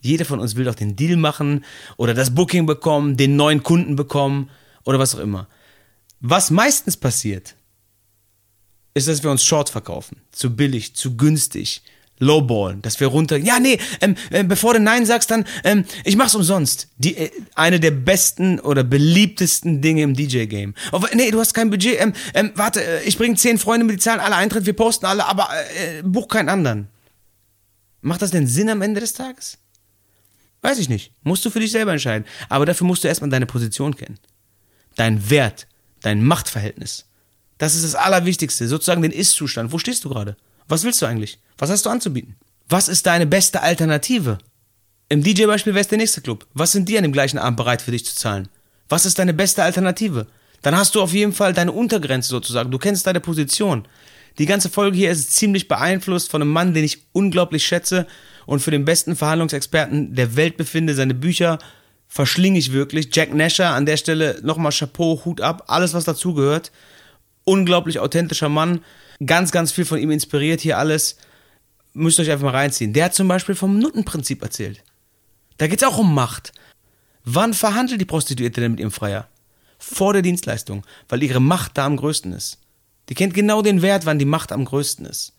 Jeder 0.00 0.24
von 0.24 0.38
uns 0.38 0.54
will 0.54 0.64
doch 0.64 0.76
den 0.76 0.94
Deal 0.94 1.16
machen 1.16 1.64
oder 1.96 2.14
das 2.14 2.32
Booking 2.32 2.66
bekommen, 2.66 3.16
den 3.16 3.34
neuen 3.34 3.64
Kunden 3.64 3.96
bekommen 3.96 4.48
oder 4.84 5.00
was 5.00 5.16
auch 5.16 5.18
immer. 5.18 5.48
Was 6.20 6.50
meistens 6.50 6.96
passiert, 6.96 7.54
ist, 8.94 9.08
dass 9.08 9.22
wir 9.22 9.30
uns 9.30 9.44
Short 9.44 9.70
verkaufen. 9.70 10.20
Zu 10.32 10.54
billig, 10.54 10.94
zu 10.94 11.16
günstig. 11.16 11.82
Lowballen, 12.22 12.82
dass 12.82 13.00
wir 13.00 13.06
runter. 13.06 13.38
Ja, 13.38 13.58
nee, 13.58 13.78
ähm, 14.02 14.14
äh, 14.28 14.44
bevor 14.44 14.74
du 14.74 14.80
Nein 14.80 15.06
sagst, 15.06 15.30
dann, 15.30 15.46
ähm, 15.64 15.86
ich 16.04 16.16
mach's 16.16 16.34
umsonst. 16.34 16.88
Die, 16.98 17.16
äh, 17.16 17.30
eine 17.54 17.80
der 17.80 17.92
besten 17.92 18.60
oder 18.60 18.84
beliebtesten 18.84 19.80
Dinge 19.80 20.02
im 20.02 20.14
DJ-Game. 20.14 20.74
Oh, 20.92 21.00
nee, 21.14 21.30
du 21.30 21.40
hast 21.40 21.54
kein 21.54 21.70
Budget. 21.70 21.98
Ähm, 21.98 22.12
ähm, 22.34 22.52
warte, 22.56 22.84
äh, 22.84 23.02
ich 23.04 23.16
bringe 23.16 23.36
zehn 23.36 23.56
Freunde 23.56 23.86
mit, 23.86 23.96
die 23.96 24.00
zahlen 24.00 24.20
alle 24.20 24.36
Eintritt, 24.36 24.66
wir 24.66 24.74
posten 24.74 25.06
alle, 25.06 25.24
aber 25.24 25.48
äh, 25.74 26.02
buch 26.02 26.28
keinen 26.28 26.50
anderen. 26.50 26.88
Macht 28.02 28.20
das 28.20 28.32
denn 28.32 28.46
Sinn 28.46 28.68
am 28.68 28.82
Ende 28.82 29.00
des 29.00 29.14
Tages? 29.14 29.56
Weiß 30.60 30.78
ich 30.78 30.90
nicht. 30.90 31.12
Musst 31.22 31.44
du 31.46 31.50
für 31.50 31.60
dich 31.60 31.72
selber 31.72 31.92
entscheiden. 31.92 32.26
Aber 32.50 32.66
dafür 32.66 32.86
musst 32.86 33.02
du 33.02 33.08
erstmal 33.08 33.30
deine 33.30 33.46
Position 33.46 33.96
kennen. 33.96 34.18
Dein 34.94 35.30
Wert, 35.30 35.66
dein 36.02 36.24
Machtverhältnis. 36.24 37.06
Das 37.58 37.74
ist 37.74 37.84
das 37.84 37.94
Allerwichtigste. 37.94 38.66
Sozusagen 38.68 39.02
den 39.02 39.12
Ist-Zustand. 39.12 39.72
Wo 39.72 39.78
stehst 39.78 40.04
du 40.04 40.08
gerade? 40.08 40.36
Was 40.68 40.84
willst 40.84 41.02
du 41.02 41.06
eigentlich? 41.06 41.38
Was 41.58 41.70
hast 41.70 41.84
du 41.84 41.90
anzubieten? 41.90 42.36
Was 42.68 42.88
ist 42.88 43.06
deine 43.06 43.26
beste 43.26 43.62
Alternative? 43.62 44.38
Im 45.08 45.22
DJ-Beispiel 45.22 45.74
wäre 45.74 45.82
es 45.82 45.88
der 45.88 45.98
nächste 45.98 46.20
Club. 46.20 46.46
Was 46.54 46.72
sind 46.72 46.88
die 46.88 46.96
an 46.96 47.02
dem 47.02 47.12
gleichen 47.12 47.38
Abend 47.38 47.56
bereit 47.56 47.82
für 47.82 47.90
dich 47.90 48.06
zu 48.06 48.14
zahlen? 48.14 48.48
Was 48.88 49.06
ist 49.06 49.18
deine 49.18 49.34
beste 49.34 49.62
Alternative? 49.62 50.26
Dann 50.62 50.76
hast 50.76 50.94
du 50.94 51.02
auf 51.02 51.12
jeden 51.12 51.32
Fall 51.32 51.52
deine 51.52 51.72
Untergrenze 51.72 52.28
sozusagen. 52.28 52.70
Du 52.70 52.78
kennst 52.78 53.06
deine 53.06 53.20
Position. 53.20 53.86
Die 54.38 54.46
ganze 54.46 54.70
Folge 54.70 54.96
hier 54.96 55.10
ist 55.10 55.34
ziemlich 55.34 55.68
beeinflusst 55.68 56.30
von 56.30 56.42
einem 56.42 56.52
Mann, 56.52 56.74
den 56.74 56.84
ich 56.84 57.02
unglaublich 57.12 57.66
schätze 57.66 58.06
und 58.46 58.60
für 58.60 58.70
den 58.70 58.84
besten 58.84 59.16
Verhandlungsexperten 59.16 60.14
der 60.14 60.36
Welt 60.36 60.56
befinde. 60.56 60.94
Seine 60.94 61.14
Bücher 61.14 61.58
verschlinge 62.10 62.58
ich 62.58 62.72
wirklich. 62.72 63.14
Jack 63.14 63.32
Nasher 63.32 63.70
an 63.70 63.86
der 63.86 63.96
Stelle 63.96 64.40
nochmal 64.42 64.72
Chapeau, 64.72 65.22
Hut 65.24 65.40
ab, 65.40 65.64
alles 65.68 65.94
was 65.94 66.04
dazugehört. 66.04 66.72
Unglaublich 67.44 68.00
authentischer 68.00 68.50
Mann. 68.50 68.84
Ganz, 69.24 69.52
ganz 69.52 69.72
viel 69.72 69.86
von 69.86 69.98
ihm 69.98 70.10
inspiriert 70.10 70.60
hier 70.60 70.76
alles. 70.76 71.16
Müsst 71.94 72.18
ihr 72.18 72.22
euch 72.22 72.30
einfach 72.30 72.44
mal 72.44 72.56
reinziehen. 72.56 72.92
Der 72.92 73.06
hat 73.06 73.14
zum 73.14 73.28
Beispiel 73.28 73.54
vom 73.54 73.78
Nuttenprinzip 73.78 74.42
erzählt. 74.42 74.82
Da 75.56 75.66
geht 75.66 75.80
es 75.80 75.88
auch 75.88 75.98
um 75.98 76.14
Macht. 76.14 76.52
Wann 77.24 77.54
verhandelt 77.54 78.00
die 78.00 78.06
Prostituierte 78.06 78.60
denn 78.60 78.72
mit 78.72 78.80
ihrem 78.80 78.90
Freier? 78.90 79.28
Vor 79.78 80.12
der 80.12 80.22
Dienstleistung, 80.22 80.84
weil 81.08 81.22
ihre 81.22 81.40
Macht 81.40 81.78
da 81.78 81.86
am 81.86 81.96
größten 81.96 82.32
ist. 82.32 82.58
Die 83.08 83.14
kennt 83.14 83.34
genau 83.34 83.62
den 83.62 83.82
Wert, 83.82 84.04
wann 84.04 84.18
die 84.18 84.24
Macht 84.24 84.52
am 84.52 84.64
größten 84.64 85.06
ist. 85.06 85.32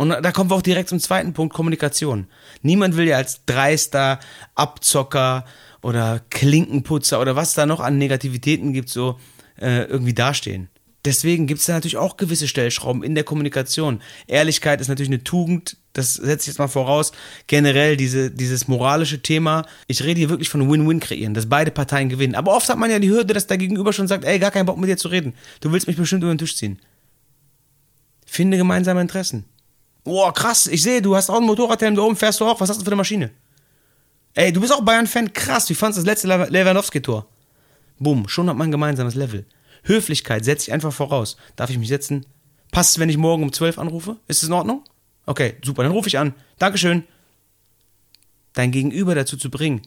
Und 0.00 0.08
da 0.08 0.32
kommen 0.32 0.48
wir 0.48 0.54
auch 0.54 0.62
direkt 0.62 0.88
zum 0.88 0.98
zweiten 0.98 1.34
Punkt, 1.34 1.52
Kommunikation. 1.52 2.26
Niemand 2.62 2.96
will 2.96 3.06
ja 3.06 3.18
als 3.18 3.44
dreister 3.44 4.18
Abzocker 4.54 5.44
oder 5.82 6.22
Klinkenputzer 6.30 7.20
oder 7.20 7.36
was 7.36 7.52
da 7.52 7.66
noch 7.66 7.80
an 7.80 7.98
Negativitäten 7.98 8.72
gibt, 8.72 8.88
so 8.88 9.20
äh, 9.60 9.82
irgendwie 9.82 10.14
dastehen. 10.14 10.70
Deswegen 11.04 11.46
gibt 11.46 11.60
es 11.60 11.66
da 11.66 11.74
natürlich 11.74 11.98
auch 11.98 12.16
gewisse 12.16 12.48
Stellschrauben 12.48 13.02
in 13.02 13.14
der 13.14 13.24
Kommunikation. 13.24 14.00
Ehrlichkeit 14.26 14.80
ist 14.80 14.88
natürlich 14.88 15.10
eine 15.10 15.22
Tugend, 15.22 15.76
das 15.92 16.14
setze 16.14 16.44
ich 16.44 16.46
jetzt 16.46 16.58
mal 16.58 16.68
voraus. 16.68 17.12
Generell 17.46 17.98
diese, 17.98 18.30
dieses 18.30 18.68
moralische 18.68 19.20
Thema. 19.20 19.66
Ich 19.86 20.02
rede 20.02 20.18
hier 20.18 20.30
wirklich 20.30 20.48
von 20.48 20.70
Win-Win 20.70 21.00
kreieren, 21.00 21.34
dass 21.34 21.50
beide 21.50 21.72
Parteien 21.72 22.08
gewinnen. 22.08 22.36
Aber 22.36 22.56
oft 22.56 22.70
hat 22.70 22.78
man 22.78 22.90
ja 22.90 23.00
die 23.00 23.10
Hürde, 23.10 23.34
dass 23.34 23.48
der 23.48 23.58
Gegenüber 23.58 23.92
schon 23.92 24.08
sagt, 24.08 24.24
ey, 24.24 24.38
gar 24.38 24.50
keinen 24.50 24.64
Bock 24.64 24.78
mit 24.78 24.88
dir 24.88 24.96
zu 24.96 25.08
reden. 25.08 25.34
Du 25.60 25.72
willst 25.72 25.88
mich 25.88 25.98
bestimmt 25.98 26.22
über 26.22 26.32
den 26.32 26.38
Tisch 26.38 26.56
ziehen. 26.56 26.80
Finde 28.24 28.56
gemeinsame 28.56 29.02
Interessen. 29.02 29.44
Boah, 30.04 30.32
krass, 30.32 30.66
ich 30.66 30.82
sehe, 30.82 31.02
du 31.02 31.14
hast 31.14 31.30
auch 31.30 31.36
einen 31.36 31.46
Motorradhelm 31.46 31.94
da 31.94 32.02
oben, 32.02 32.16
fährst 32.16 32.40
du 32.40 32.46
auch. 32.46 32.60
Was 32.60 32.68
hast 32.70 32.80
du 32.80 32.84
für 32.84 32.90
eine 32.90 32.96
Maschine? 32.96 33.30
Ey, 34.34 34.52
du 34.52 34.60
bist 34.60 34.72
auch 34.72 34.82
Bayern-Fan, 34.82 35.32
krass, 35.32 35.68
wie 35.68 35.74
fandest 35.74 35.98
du 35.98 36.02
das 36.02 36.22
letzte 36.22 36.28
Lewandowski-Tor? 36.28 37.26
Bumm, 37.98 38.28
schon 38.28 38.48
hat 38.48 38.56
man 38.56 38.68
ein 38.68 38.72
gemeinsames 38.72 39.14
Level. 39.14 39.44
Höflichkeit 39.84 40.44
setze 40.44 40.68
ich 40.68 40.72
einfach 40.72 40.92
voraus. 40.92 41.36
Darf 41.56 41.70
ich 41.70 41.78
mich 41.78 41.88
setzen? 41.88 42.24
Passt 42.70 42.90
es, 42.90 42.98
wenn 42.98 43.08
ich 43.08 43.16
morgen 43.16 43.42
um 43.42 43.52
12 43.52 43.78
anrufe? 43.78 44.16
Ist 44.28 44.42
es 44.42 44.48
in 44.48 44.54
Ordnung? 44.54 44.84
Okay, 45.26 45.56
super, 45.62 45.82
dann 45.82 45.92
rufe 45.92 46.08
ich 46.08 46.18
an. 46.18 46.34
Dankeschön. 46.58 47.04
Dein 48.54 48.72
Gegenüber 48.72 49.14
dazu 49.14 49.36
zu 49.36 49.50
bringen, 49.50 49.82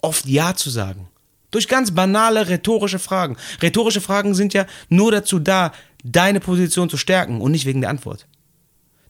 oft 0.00 0.26
Ja 0.26 0.54
zu 0.54 0.70
sagen. 0.70 1.08
Durch 1.50 1.66
ganz 1.66 1.90
banale 1.90 2.48
rhetorische 2.48 2.98
Fragen. 2.98 3.36
Rhetorische 3.60 4.00
Fragen 4.00 4.34
sind 4.34 4.54
ja 4.54 4.66
nur 4.88 5.10
dazu 5.10 5.38
da, 5.38 5.72
deine 6.04 6.40
Position 6.40 6.88
zu 6.88 6.96
stärken 6.96 7.40
und 7.40 7.50
nicht 7.52 7.66
wegen 7.66 7.80
der 7.80 7.90
Antwort. 7.90 8.26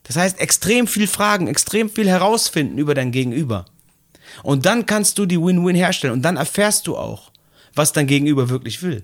Das 0.03 0.15
heißt, 0.15 0.39
extrem 0.39 0.87
viel 0.87 1.07
Fragen, 1.07 1.47
extrem 1.47 1.89
viel 1.89 2.07
herausfinden 2.07 2.77
über 2.77 2.93
dein 2.93 3.11
Gegenüber. 3.11 3.65
Und 4.43 4.65
dann 4.65 4.85
kannst 4.85 5.17
du 5.17 5.25
die 5.25 5.39
Win-Win 5.39 5.75
herstellen 5.75 6.13
und 6.13 6.21
dann 6.21 6.37
erfährst 6.37 6.87
du 6.87 6.97
auch, 6.97 7.31
was 7.75 7.93
dein 7.93 8.07
Gegenüber 8.07 8.49
wirklich 8.49 8.81
will. 8.81 9.03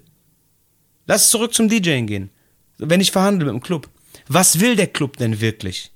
Lass 1.06 1.30
zurück 1.30 1.54
zum 1.54 1.70
DJing 1.70 2.08
gehen. 2.08 2.30
Wenn 2.78 3.02
ich 3.02 3.12
verhandle 3.12 3.46
mit 3.46 3.54
dem 3.54 3.62
Club. 3.62 3.90
Was 4.28 4.60
will 4.60 4.76
der 4.76 4.88
Club 4.88 5.18
denn 5.18 5.40
wirklich? 5.40 5.92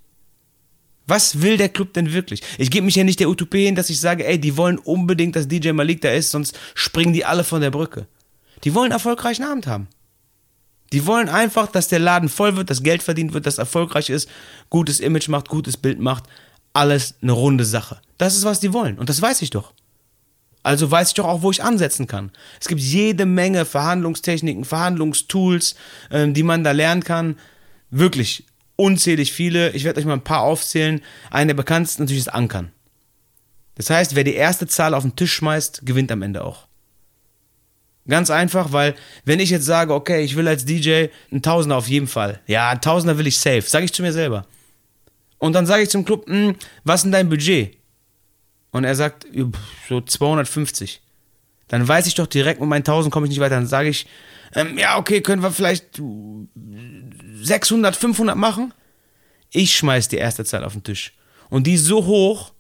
Was 1.08 1.42
will 1.42 1.58
der 1.58 1.70
Club 1.70 1.94
denn 1.94 2.14
wirklich? 2.14 2.42
Ich 2.58 2.72
gebe 2.72 2.86
mich 2.86 2.96
ja 2.96 3.04
nicht 3.04 3.20
der 3.20 3.30
Utopie 3.30 3.66
hin, 3.66 3.76
dass 3.76 3.90
ich 3.90 4.00
sage, 4.00 4.26
ey, 4.26 4.40
die 4.40 4.56
wollen 4.56 4.78
unbedingt, 4.78 5.36
dass 5.36 5.48
DJ 5.48 5.72
Malik 5.72 6.02
da 6.02 6.12
ist, 6.12 6.32
sonst 6.32 6.58
springen 6.74 7.14
die 7.14 7.26
alle 7.26 7.44
von 7.44 7.62
der 7.62 7.72
Brücke. 7.72 8.08
Die 8.64 8.74
wollen 8.74 8.86
einen 8.86 8.94
erfolgreichen 8.94 9.44
Abend 9.44 9.68
haben. 9.68 9.88
Die 10.92 11.06
wollen 11.06 11.30
einfach, 11.30 11.68
dass 11.68 11.88
der 11.88 12.00
Laden 12.00 12.30
voll 12.30 12.56
wird, 12.58 12.70
dass 12.70 12.84
Geld 12.84 13.02
verdient 13.02 13.34
wird, 13.34 13.46
dass 13.46 13.58
erfolgreich 13.58 14.10
ist, 14.10 14.30
gutes 14.70 15.00
Image 15.00 15.30
macht, 15.30 15.48
gutes 15.48 15.78
Bild 15.78 16.00
macht. 16.00 16.26
Alles 16.74 17.16
eine 17.22 17.32
runde 17.32 17.66
Sache. 17.66 18.02
Das 18.18 18.36
ist, 18.36 18.46
was 18.46 18.60
die 18.60 18.74
wollen. 18.74 18.98
Und 18.98 19.10
das 19.10 19.22
weiß 19.22 19.42
ich 19.42 19.50
doch. 19.50 19.74
Also 20.64 20.92
weiß 20.92 21.10
ich 21.10 21.14
doch 21.16 21.26
auch, 21.26 21.42
wo 21.42 21.52
ich 21.52 21.64
ansetzen 21.64 22.08
kann. 22.08 22.32
Es 22.60 22.68
gibt 22.68 22.82
jede 22.82 23.26
Menge 23.26 23.66
Verhandlungstechniken, 23.66 24.64
Verhandlungstools, 24.64 25.76
ähm, 26.12 26.34
die 26.34 26.44
man 26.44 26.64
da 26.64 26.72
lernen 26.72 27.04
kann. 27.04 27.38
Wirklich 27.90 28.46
unzählig 28.76 29.32
viele. 29.32 29.72
Ich 29.72 29.84
werde 29.84 30.00
euch 30.00 30.06
mal 30.06 30.14
ein 30.14 30.24
paar 30.24 30.42
aufzählen. 30.42 31.02
Eine 31.30 31.48
der 31.48 31.56
bekanntesten 31.56 32.04
natürlich 32.04 32.22
ist 32.22 32.34
Ankern. 32.34 32.72
Das 33.76 33.90
heißt, 33.90 34.16
wer 34.16 34.24
die 34.24 34.36
erste 34.36 34.68
Zahl 34.68 34.94
auf 34.94 35.04
den 35.04 35.16
Tisch 35.16 35.34
schmeißt, 35.34 35.86
gewinnt 35.86 36.12
am 36.12 36.22
Ende 36.22 36.44
auch. 36.44 36.68
Ganz 38.08 38.30
einfach, 38.30 38.72
weil 38.72 38.96
wenn 39.26 39.40
ich 39.40 39.52
jetzt 39.52 39.66
sage, 39.66 39.94
okay, 39.94 40.24
ich 40.24 40.36
will 40.36 40.48
als 40.48 40.66
DJ 40.66 41.08
einen 41.32 41.42
Tausender 41.42 41.78
auf 41.78 41.88
jeden 41.88 42.08
Fall. 42.08 42.40
Ja, 42.48 42.70
einen 42.70 42.82
Tausender 42.82 43.18
will 43.18 43.28
ich 43.28 43.38
safe, 43.38 43.62
sage 43.62 43.86
ich 43.86 43.94
zu 43.94 44.02
mir 44.02 44.12
selber. 44.12 44.46
Und 45.38 45.54
dann 45.54 45.66
sage 45.66 45.84
ich 45.84 45.90
zum 45.90 46.06
Club, 46.06 46.28
hm, 46.28 46.56
was 46.84 47.00
ist 47.00 47.04
denn 47.04 47.12
dein 47.12 47.30
Budget? 47.30 47.78
Und 48.72 48.86
er 48.86 48.96
sagt, 48.96 49.28
so 49.88 50.02
250. 50.02 51.02
Dann 51.68 51.88
weiß 51.88 52.08
ich 52.08 52.16
doch 52.16 52.28
direkt, 52.28 52.60
mit 52.60 52.70
meinen 52.70 52.82
1000 52.82 53.14
komme 53.14 53.26
ich 53.26 53.32
nicht 53.32 53.40
weiter. 53.40 53.56
Dann 53.56 53.68
sage 53.68 53.90
ich, 53.90 54.08
ähm, 54.56 54.78
ja, 54.78 54.98
okay, 54.98 55.22
können 55.22 55.42
wir 55.42 55.52
vielleicht 55.52 56.02
600, 57.42 57.96
500 57.96 58.36
machen? 58.36 58.74
Ich 59.52 59.76
schmeiß 59.76 60.08
die 60.08 60.18
erste 60.18 60.46
Zahl 60.46 60.64
auf 60.64 60.74
den 60.74 60.84
Tisch. 60.84 61.14
Und 61.50 61.68
die 61.68 61.74
ist 61.74 61.86
so 61.86 62.06
hoch, 62.06 62.54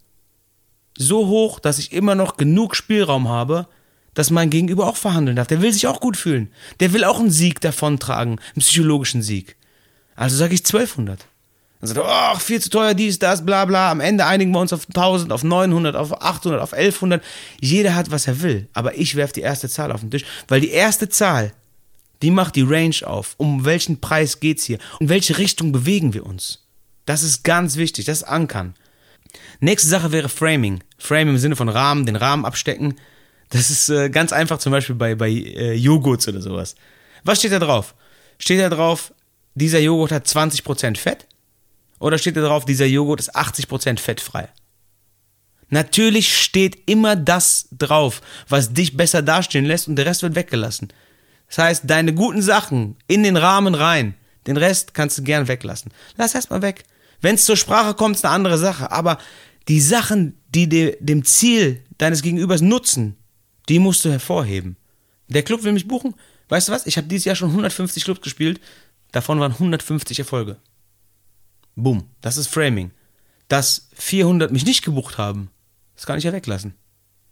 so 0.97 1.27
hoch, 1.27 1.59
dass 1.59 1.79
ich 1.79 1.93
immer 1.93 2.15
noch 2.15 2.37
genug 2.37 2.75
Spielraum 2.75 3.29
habe, 3.29 3.67
dass 4.13 4.29
mein 4.29 4.49
Gegenüber 4.49 4.87
auch 4.87 4.97
verhandeln 4.97 5.35
darf. 5.35 5.47
Der 5.47 5.61
will 5.61 5.71
sich 5.71 5.87
auch 5.87 5.99
gut 5.99 6.17
fühlen. 6.17 6.51
Der 6.79 6.93
will 6.93 7.03
auch 7.03 7.19
einen 7.19 7.31
Sieg 7.31 7.61
davontragen, 7.61 8.39
einen 8.55 8.61
psychologischen 8.61 9.21
Sieg. 9.21 9.55
Also 10.15 10.35
sage 10.35 10.53
ich 10.53 10.61
1200. 10.61 11.25
Dann 11.79 11.87
sagt 11.87 11.99
er, 11.99 12.05
ach, 12.07 12.41
viel 12.41 12.61
zu 12.61 12.69
teuer, 12.69 12.93
dies, 12.93 13.17
das, 13.17 13.43
bla, 13.45 13.65
bla. 13.65 13.89
Am 13.89 14.01
Ende 14.01 14.25
einigen 14.25 14.51
wir 14.51 14.59
uns 14.59 14.73
auf 14.73 14.87
1000, 14.87 15.31
auf 15.31 15.43
900, 15.43 15.95
auf 15.95 16.21
800, 16.21 16.61
auf 16.61 16.73
1100. 16.73 17.23
Jeder 17.59 17.95
hat, 17.95 18.11
was 18.11 18.27
er 18.27 18.41
will. 18.41 18.67
Aber 18.73 18.97
ich 18.97 19.15
werfe 19.15 19.33
die 19.33 19.41
erste 19.41 19.67
Zahl 19.67 19.91
auf 19.91 20.01
den 20.01 20.11
Tisch, 20.11 20.25
weil 20.47 20.61
die 20.61 20.69
erste 20.69 21.09
Zahl 21.09 21.53
Die 22.21 22.31
macht 22.31 22.55
die 22.55 22.61
Range 22.61 22.95
auf. 23.05 23.33
Um 23.37 23.65
welchen 23.65 23.99
Preis 23.99 24.39
geht's 24.39 24.65
hier? 24.65 24.77
In 24.99 25.09
welche 25.09 25.37
Richtung 25.37 25.71
bewegen 25.71 26.13
wir 26.13 26.25
uns? 26.25 26.59
Das 27.05 27.23
ist 27.23 27.43
ganz 27.43 27.77
wichtig, 27.77 28.05
das 28.05 28.23
Ankern. 28.23 28.75
Nächste 29.59 29.87
Sache 29.87 30.11
wäre 30.11 30.29
Framing. 30.29 30.83
Framing 30.97 31.35
im 31.35 31.37
Sinne 31.39 31.55
von 31.55 31.69
Rahmen, 31.69 32.05
den 32.05 32.15
Rahmen 32.15 32.45
abstecken. 32.45 32.95
Das 33.51 33.69
ist 33.69 33.89
äh, 33.89 34.09
ganz 34.09 34.33
einfach 34.33 34.57
zum 34.57 34.71
Beispiel 34.71 34.95
bei, 34.95 35.13
bei 35.15 35.29
äh, 35.29 35.73
Joghurts 35.73 36.27
oder 36.27 36.41
sowas. 36.41 36.75
Was 37.23 37.39
steht 37.39 37.51
da 37.51 37.59
drauf? 37.59 37.93
Steht 38.39 38.59
da 38.59 38.69
drauf, 38.69 39.13
dieser 39.53 39.79
Joghurt 39.79 40.11
hat 40.11 40.25
20% 40.25 40.97
Fett? 40.97 41.27
Oder 41.99 42.17
steht 42.17 42.37
da 42.37 42.41
drauf, 42.41 42.65
dieser 42.65 42.85
Joghurt 42.85 43.19
ist 43.19 43.35
80% 43.35 43.99
fettfrei? 43.99 44.49
Natürlich 45.69 46.37
steht 46.37 46.89
immer 46.89 47.15
das 47.15 47.67
drauf, 47.71 48.21
was 48.49 48.73
dich 48.73 48.97
besser 48.97 49.21
dastehen 49.21 49.65
lässt 49.65 49.87
und 49.87 49.95
der 49.97 50.05
Rest 50.05 50.23
wird 50.23 50.35
weggelassen. 50.35 50.89
Das 51.47 51.57
heißt, 51.59 51.83
deine 51.85 52.13
guten 52.13 52.41
Sachen 52.41 52.97
in 53.07 53.23
den 53.23 53.37
Rahmen 53.37 53.75
rein, 53.75 54.15
den 54.47 54.57
Rest 54.57 54.93
kannst 54.93 55.17
du 55.17 55.23
gern 55.23 55.47
weglassen. 55.47 55.91
Lass 56.17 56.35
erstmal 56.35 56.61
weg. 56.61 56.85
Wenn 57.19 57.35
es 57.35 57.45
zur 57.45 57.57
Sprache 57.57 57.93
kommt, 57.93 58.15
ist 58.15 58.25
eine 58.25 58.33
andere 58.33 58.57
Sache. 58.57 58.91
Aber 58.91 59.17
die 59.67 59.79
Sachen, 59.79 60.37
die 60.49 60.67
de, 60.67 60.97
dem 60.99 61.23
Ziel 61.23 61.83
deines 61.97 62.21
Gegenübers 62.21 62.61
nutzen, 62.61 63.15
die 63.69 63.79
musst 63.79 64.05
du 64.05 64.09
hervorheben. 64.09 64.77
Der 65.27 65.43
Club 65.43 65.63
will 65.63 65.71
mich 65.71 65.87
buchen. 65.87 66.15
Weißt 66.49 66.67
du 66.67 66.71
was? 66.71 66.85
Ich 66.85 66.97
habe 66.97 67.07
dieses 67.07 67.25
Jahr 67.25 67.35
schon 67.35 67.49
150 67.49 68.03
Clubs 68.03 68.21
gespielt. 68.21 68.59
Davon 69.11 69.39
waren 69.39 69.53
150 69.53 70.19
Erfolge. 70.19 70.57
Boom. 71.75 72.09
Das 72.21 72.37
ist 72.37 72.47
Framing. 72.47 72.91
Dass 73.47 73.89
400 73.93 74.51
mich 74.51 74.65
nicht 74.65 74.83
gebucht 74.83 75.17
haben, 75.17 75.49
das 75.95 76.05
kann 76.05 76.17
ich 76.17 76.23
ja 76.23 76.33
weglassen. 76.33 76.75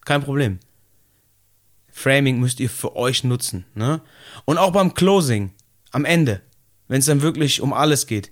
Kein 0.05 0.23
Problem. 0.23 0.59
Framing 1.91 2.39
müsst 2.39 2.59
ihr 2.59 2.69
für 2.69 2.95
euch 2.95 3.23
nutzen. 3.23 3.65
Ne? 3.75 4.01
Und 4.45 4.57
auch 4.57 4.71
beim 4.71 4.93
Closing, 4.93 5.53
am 5.91 6.05
Ende, 6.05 6.41
wenn 6.87 6.99
es 6.99 7.05
dann 7.05 7.21
wirklich 7.21 7.61
um 7.61 7.73
alles 7.73 8.07
geht, 8.07 8.31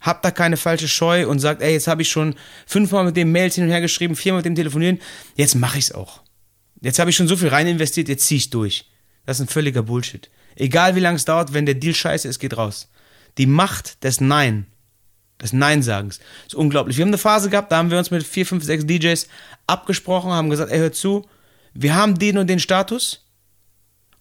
habt 0.00 0.24
da 0.24 0.30
keine 0.30 0.56
falsche 0.56 0.88
Scheu 0.88 1.28
und 1.28 1.38
sagt, 1.38 1.62
ey, 1.62 1.72
jetzt 1.72 1.86
habe 1.86 2.02
ich 2.02 2.08
schon 2.08 2.34
fünfmal 2.66 3.04
mit 3.04 3.16
dem 3.16 3.32
Mails 3.32 3.54
hin 3.54 3.64
und 3.64 3.70
her 3.70 3.80
geschrieben, 3.80 4.16
viermal 4.16 4.40
mit 4.40 4.46
dem 4.46 4.54
telefonieren, 4.54 5.00
jetzt 5.34 5.54
mache 5.54 5.78
ich 5.78 5.84
es 5.84 5.92
auch. 5.92 6.23
Jetzt 6.80 6.98
habe 6.98 7.10
ich 7.10 7.16
schon 7.16 7.28
so 7.28 7.36
viel 7.36 7.48
rein 7.48 7.66
investiert, 7.66 8.08
jetzt 8.08 8.26
ziehe 8.26 8.38
ich 8.38 8.50
durch. 8.50 8.90
Das 9.26 9.38
ist 9.38 9.46
ein 9.46 9.52
völliger 9.52 9.82
Bullshit. 9.82 10.30
Egal 10.56 10.94
wie 10.94 11.00
lange 11.00 11.16
es 11.16 11.24
dauert, 11.24 11.52
wenn 11.52 11.66
der 11.66 11.74
Deal 11.74 11.94
scheiße 11.94 12.28
ist, 12.28 12.38
geht 12.38 12.56
raus. 12.56 12.90
Die 13.38 13.46
Macht 13.46 14.04
des 14.04 14.20
Nein, 14.20 14.66
des 15.40 15.52
Nein-Sagens, 15.52 16.20
ist 16.46 16.54
unglaublich. 16.54 16.96
Wir 16.96 17.02
haben 17.02 17.10
eine 17.10 17.18
Phase 17.18 17.50
gehabt, 17.50 17.72
da 17.72 17.78
haben 17.78 17.90
wir 17.90 17.98
uns 17.98 18.10
mit 18.10 18.24
vier, 18.24 18.46
fünf, 18.46 18.64
sechs 18.64 18.86
DJs 18.86 19.26
abgesprochen, 19.66 20.30
haben 20.30 20.50
gesagt, 20.50 20.70
ey, 20.70 20.78
hör 20.78 20.92
zu, 20.92 21.26
wir 21.72 21.94
haben 21.94 22.18
den 22.18 22.38
und 22.38 22.48
den 22.48 22.60
Status 22.60 23.24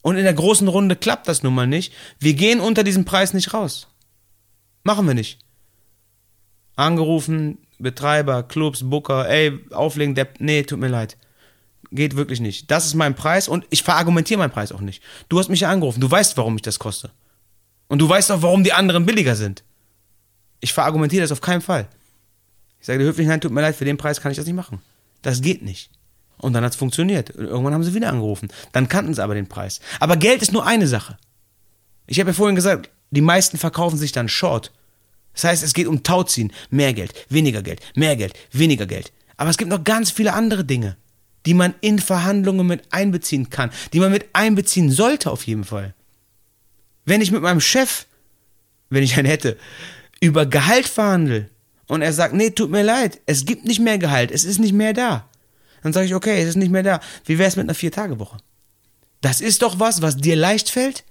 und 0.01 0.17
in 0.17 0.23
der 0.23 0.33
großen 0.33 0.67
Runde 0.67 0.95
klappt 0.95 1.27
das 1.27 1.43
nun 1.43 1.53
mal 1.53 1.67
nicht. 1.67 1.93
Wir 2.19 2.33
gehen 2.33 2.59
unter 2.59 2.83
diesem 2.83 3.05
Preis 3.05 3.33
nicht 3.33 3.53
raus. 3.53 3.87
Machen 4.83 5.07
wir 5.07 5.13
nicht. 5.13 5.39
Angerufen, 6.75 7.59
Betreiber, 7.77 8.43
Clubs, 8.43 8.89
Booker, 8.89 9.29
ey, 9.29 9.59
auflegen, 9.71 10.15
der, 10.15 10.29
nee, 10.39 10.63
tut 10.63 10.79
mir 10.79 10.87
leid. 10.87 11.17
Geht 11.93 12.15
wirklich 12.15 12.39
nicht. 12.39 12.71
Das 12.71 12.85
ist 12.85 12.95
mein 12.95 13.13
Preis 13.13 13.47
und 13.47 13.65
ich 13.69 13.83
verargumentiere 13.83 14.39
meinen 14.39 14.51
Preis 14.51 14.71
auch 14.71 14.81
nicht. 14.81 15.03
Du 15.29 15.37
hast 15.37 15.49
mich 15.49 15.59
ja 15.59 15.69
angerufen, 15.69 16.01
du 16.01 16.09
weißt, 16.09 16.35
warum 16.37 16.55
ich 16.55 16.63
das 16.63 16.79
koste. 16.79 17.11
Und 17.87 17.99
du 17.99 18.09
weißt 18.09 18.31
auch, 18.31 18.41
warum 18.41 18.63
die 18.63 18.73
anderen 18.73 19.05
billiger 19.05 19.35
sind. 19.35 19.63
Ich 20.59 20.73
verargumentiere 20.73 21.21
das 21.21 21.31
auf 21.31 21.41
keinen 21.41 21.61
Fall. 21.61 21.87
Ich 22.79 22.87
sage 22.87 22.99
dir 22.99 23.05
höflich, 23.05 23.27
nein, 23.27 23.39
tut 23.39 23.51
mir 23.51 23.61
leid, 23.61 23.75
für 23.75 23.85
den 23.85 23.97
Preis 23.97 24.19
kann 24.19 24.31
ich 24.31 24.37
das 24.37 24.47
nicht 24.47 24.55
machen. 24.55 24.81
Das 25.21 25.41
geht 25.41 25.61
nicht. 25.61 25.91
Und 26.37 26.53
dann 26.53 26.63
hat 26.63 26.71
es 26.71 26.77
funktioniert. 26.77 27.29
Irgendwann 27.29 27.73
haben 27.73 27.83
sie 27.83 27.93
wieder 27.93 28.09
angerufen. 28.09 28.49
Dann 28.71 28.89
kannten 28.89 29.13
sie 29.13 29.23
aber 29.23 29.35
den 29.35 29.47
Preis. 29.47 29.79
Aber 29.99 30.17
Geld 30.17 30.41
ist 30.41 30.51
nur 30.51 30.65
eine 30.65 30.87
Sache. 30.87 31.17
Ich 32.07 32.19
habe 32.19 32.31
ja 32.31 32.33
vorhin 32.33 32.55
gesagt, 32.55 32.89
die 33.11 33.21
meisten 33.21 33.57
verkaufen 33.57 33.97
sich 33.97 34.11
dann 34.11 34.27
short. 34.27 34.71
Das 35.33 35.43
heißt, 35.43 35.63
es 35.63 35.73
geht 35.73 35.87
um 35.87 36.03
Tauziehen. 36.03 36.51
Mehr 36.69 36.93
Geld, 36.93 37.13
weniger 37.29 37.61
Geld, 37.61 37.81
mehr 37.95 38.15
Geld, 38.15 38.33
weniger 38.51 38.85
Geld. 38.85 39.13
Aber 39.37 39.49
es 39.49 39.57
gibt 39.57 39.69
noch 39.69 39.83
ganz 39.83 40.11
viele 40.11 40.33
andere 40.33 40.65
Dinge, 40.65 40.97
die 41.45 41.53
man 41.53 41.73
in 41.81 41.99
Verhandlungen 41.99 42.65
mit 42.65 42.83
einbeziehen 42.91 43.49
kann, 43.49 43.71
die 43.91 43.99
man 43.99 44.11
mit 44.11 44.27
einbeziehen 44.33 44.91
sollte 44.91 45.31
auf 45.31 45.45
jeden 45.45 45.63
Fall. 45.63 45.93
Wenn 47.05 47.21
ich 47.21 47.31
mit 47.31 47.41
meinem 47.41 47.61
Chef, 47.61 48.05
wenn 48.89 49.03
ich 49.03 49.17
einen 49.17 49.27
hätte, 49.27 49.57
über 50.21 50.45
Gehalt 50.45 50.87
verhandle 50.87 51.49
und 51.87 52.01
er 52.01 52.13
sagt, 52.13 52.33
nee, 52.33 52.51
tut 52.51 52.71
mir 52.71 52.83
leid, 52.83 53.19
es 53.25 53.45
gibt 53.45 53.65
nicht 53.65 53.79
mehr 53.79 53.97
Gehalt, 53.97 54.31
es 54.31 54.45
ist 54.45 54.59
nicht 54.59 54.73
mehr 54.73 54.93
da. 54.93 55.27
Dann 55.81 55.91
sage 55.91 56.05
ich, 56.05 56.15
okay, 56.15 56.41
es 56.41 56.49
ist 56.49 56.55
nicht 56.55 56.71
mehr 56.71 56.83
da. 56.83 57.01
Wie 57.25 57.37
wäre 57.37 57.49
es 57.49 57.57
mit 57.57 57.65
einer 57.65 57.75
Vier-Tage-Woche? 57.75 58.37
Das 59.19 59.41
ist 59.41 59.61
doch 59.61 59.79
was, 59.79 60.01
was 60.01 60.17
dir 60.17 60.35
leicht 60.35 60.69
fällt 60.69 61.03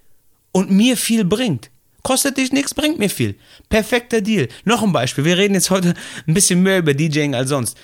und 0.50 0.70
mir 0.70 0.96
viel 0.96 1.24
bringt. 1.24 1.70
Kostet 2.02 2.36
dich 2.36 2.52
nichts, 2.52 2.74
bringt 2.74 2.98
mir 2.98 3.10
viel. 3.10 3.36
Perfekter 3.68 4.20
Deal. 4.20 4.48
Noch 4.64 4.82
ein 4.82 4.92
Beispiel. 4.92 5.24
Wir 5.24 5.38
reden 5.38 5.54
jetzt 5.54 5.70
heute 5.70 5.94
ein 6.26 6.34
bisschen 6.34 6.62
mehr 6.62 6.78
über 6.78 6.94
DJing 6.94 7.34
als 7.34 7.50
sonst. 7.50 7.76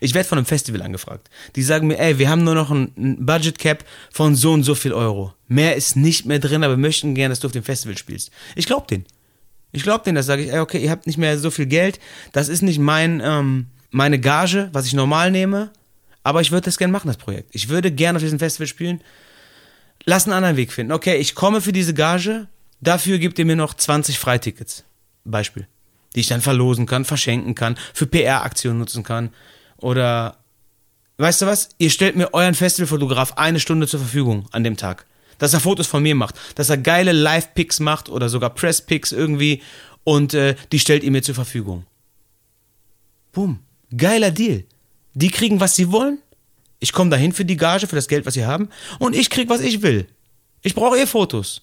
Ich 0.00 0.14
werde 0.14 0.28
von 0.28 0.38
einem 0.38 0.46
Festival 0.46 0.82
angefragt. 0.82 1.28
Die 1.56 1.62
sagen 1.62 1.86
mir, 1.86 1.98
ey, 1.98 2.18
wir 2.18 2.28
haben 2.28 2.44
nur 2.44 2.54
noch 2.54 2.70
ein 2.70 3.24
Budget 3.24 3.58
Cap 3.58 3.84
von 4.10 4.34
so 4.34 4.52
und 4.52 4.62
so 4.62 4.74
viel 4.74 4.92
Euro. 4.92 5.34
Mehr 5.46 5.76
ist 5.76 5.96
nicht 5.96 6.26
mehr 6.26 6.38
drin, 6.38 6.64
aber 6.64 6.74
wir 6.74 6.80
möchten 6.80 7.14
gerne, 7.14 7.32
dass 7.32 7.40
du 7.40 7.46
auf 7.46 7.52
dem 7.52 7.62
Festival 7.62 7.96
spielst. 7.98 8.30
Ich 8.56 8.66
glaube 8.66 8.86
den. 8.86 9.04
Ich 9.72 9.82
glaube 9.82 10.04
den, 10.04 10.14
das 10.14 10.26
sage 10.26 10.42
ich, 10.42 10.52
ey, 10.52 10.60
okay, 10.60 10.78
ihr 10.78 10.90
habt 10.90 11.06
nicht 11.06 11.18
mehr 11.18 11.38
so 11.38 11.50
viel 11.50 11.66
Geld. 11.66 12.00
Das 12.32 12.48
ist 12.48 12.62
nicht 12.62 12.78
mein, 12.78 13.20
ähm, 13.22 13.66
meine 13.90 14.18
Gage, 14.18 14.70
was 14.72 14.86
ich 14.86 14.94
normal 14.94 15.30
nehme. 15.30 15.70
Aber 16.22 16.40
ich 16.40 16.52
würde 16.52 16.64
das 16.64 16.78
gerne 16.78 16.92
machen, 16.92 17.08
das 17.08 17.16
Projekt. 17.16 17.50
Ich 17.54 17.68
würde 17.68 17.90
gerne 17.90 18.16
auf 18.16 18.22
diesem 18.22 18.38
Festival 18.38 18.66
spielen. 18.66 19.02
Lass 20.04 20.24
einen 20.24 20.34
anderen 20.34 20.56
Weg 20.56 20.72
finden. 20.72 20.92
Okay, 20.92 21.16
ich 21.16 21.34
komme 21.34 21.60
für 21.60 21.72
diese 21.72 21.94
Gage, 21.94 22.48
Dafür 22.80 23.18
gibt 23.18 23.38
ihr 23.38 23.44
mir 23.44 23.56
noch 23.56 23.74
20 23.74 24.18
Freitickets. 24.18 24.84
Beispiel. 25.24 25.66
Die 26.14 26.20
ich 26.20 26.28
dann 26.28 26.40
verlosen 26.40 26.86
kann, 26.86 27.04
verschenken 27.04 27.54
kann, 27.54 27.76
für 27.92 28.06
PR-Aktionen 28.06 28.78
nutzen 28.78 29.02
kann. 29.02 29.30
Oder, 29.78 30.36
weißt 31.16 31.42
du 31.42 31.46
was? 31.46 31.70
Ihr 31.78 31.90
stellt 31.90 32.16
mir 32.16 32.34
euren 32.34 32.54
Festivalfotograf 32.54 33.34
eine 33.34 33.60
Stunde 33.60 33.86
zur 33.86 34.00
Verfügung 34.00 34.46
an 34.52 34.64
dem 34.64 34.76
Tag. 34.76 35.06
Dass 35.38 35.54
er 35.54 35.60
Fotos 35.60 35.86
von 35.86 36.02
mir 36.02 36.14
macht. 36.14 36.34
Dass 36.56 36.68
er 36.68 36.78
geile 36.78 37.12
Live-Pics 37.12 37.80
macht 37.80 38.08
oder 38.08 38.28
sogar 38.28 38.50
Press-Pics 38.50 39.12
irgendwie. 39.12 39.62
Und 40.04 40.34
äh, 40.34 40.56
die 40.72 40.78
stellt 40.78 41.04
ihr 41.04 41.10
mir 41.10 41.22
zur 41.22 41.34
Verfügung. 41.34 41.84
Boom. 43.32 43.60
Geiler 43.96 44.30
Deal. 44.30 44.64
Die 45.14 45.30
kriegen, 45.30 45.60
was 45.60 45.76
sie 45.76 45.92
wollen. 45.92 46.18
Ich 46.80 46.92
komme 46.92 47.10
dahin 47.10 47.32
für 47.32 47.44
die 47.44 47.56
Gage, 47.56 47.86
für 47.86 47.96
das 47.96 48.08
Geld, 48.08 48.26
was 48.26 48.34
sie 48.34 48.46
haben. 48.46 48.68
Und 48.98 49.16
ich 49.16 49.30
krieg, 49.30 49.48
was 49.48 49.60
ich 49.60 49.82
will. 49.82 50.06
Ich 50.62 50.74
brauche 50.74 50.98
eh 50.98 51.06
Fotos. 51.06 51.62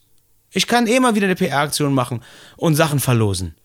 Ich 0.51 0.67
kann 0.67 0.87
eh 0.87 0.99
mal 0.99 1.15
wieder 1.15 1.25
eine 1.25 1.35
PR-Aktion 1.35 1.93
machen 1.93 2.21
und 2.55 2.75
Sachen 2.75 2.99
verlosen. 2.99 3.55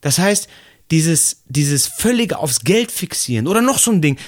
Das 0.00 0.18
heißt, 0.18 0.48
dieses, 0.90 1.42
dieses 1.46 1.86
völlige 1.86 2.38
aufs 2.38 2.60
Geld 2.60 2.90
fixieren 2.90 3.46
oder 3.46 3.62
noch 3.62 3.78
so 3.78 3.90
ein 3.90 4.02
Ding, 4.02 4.18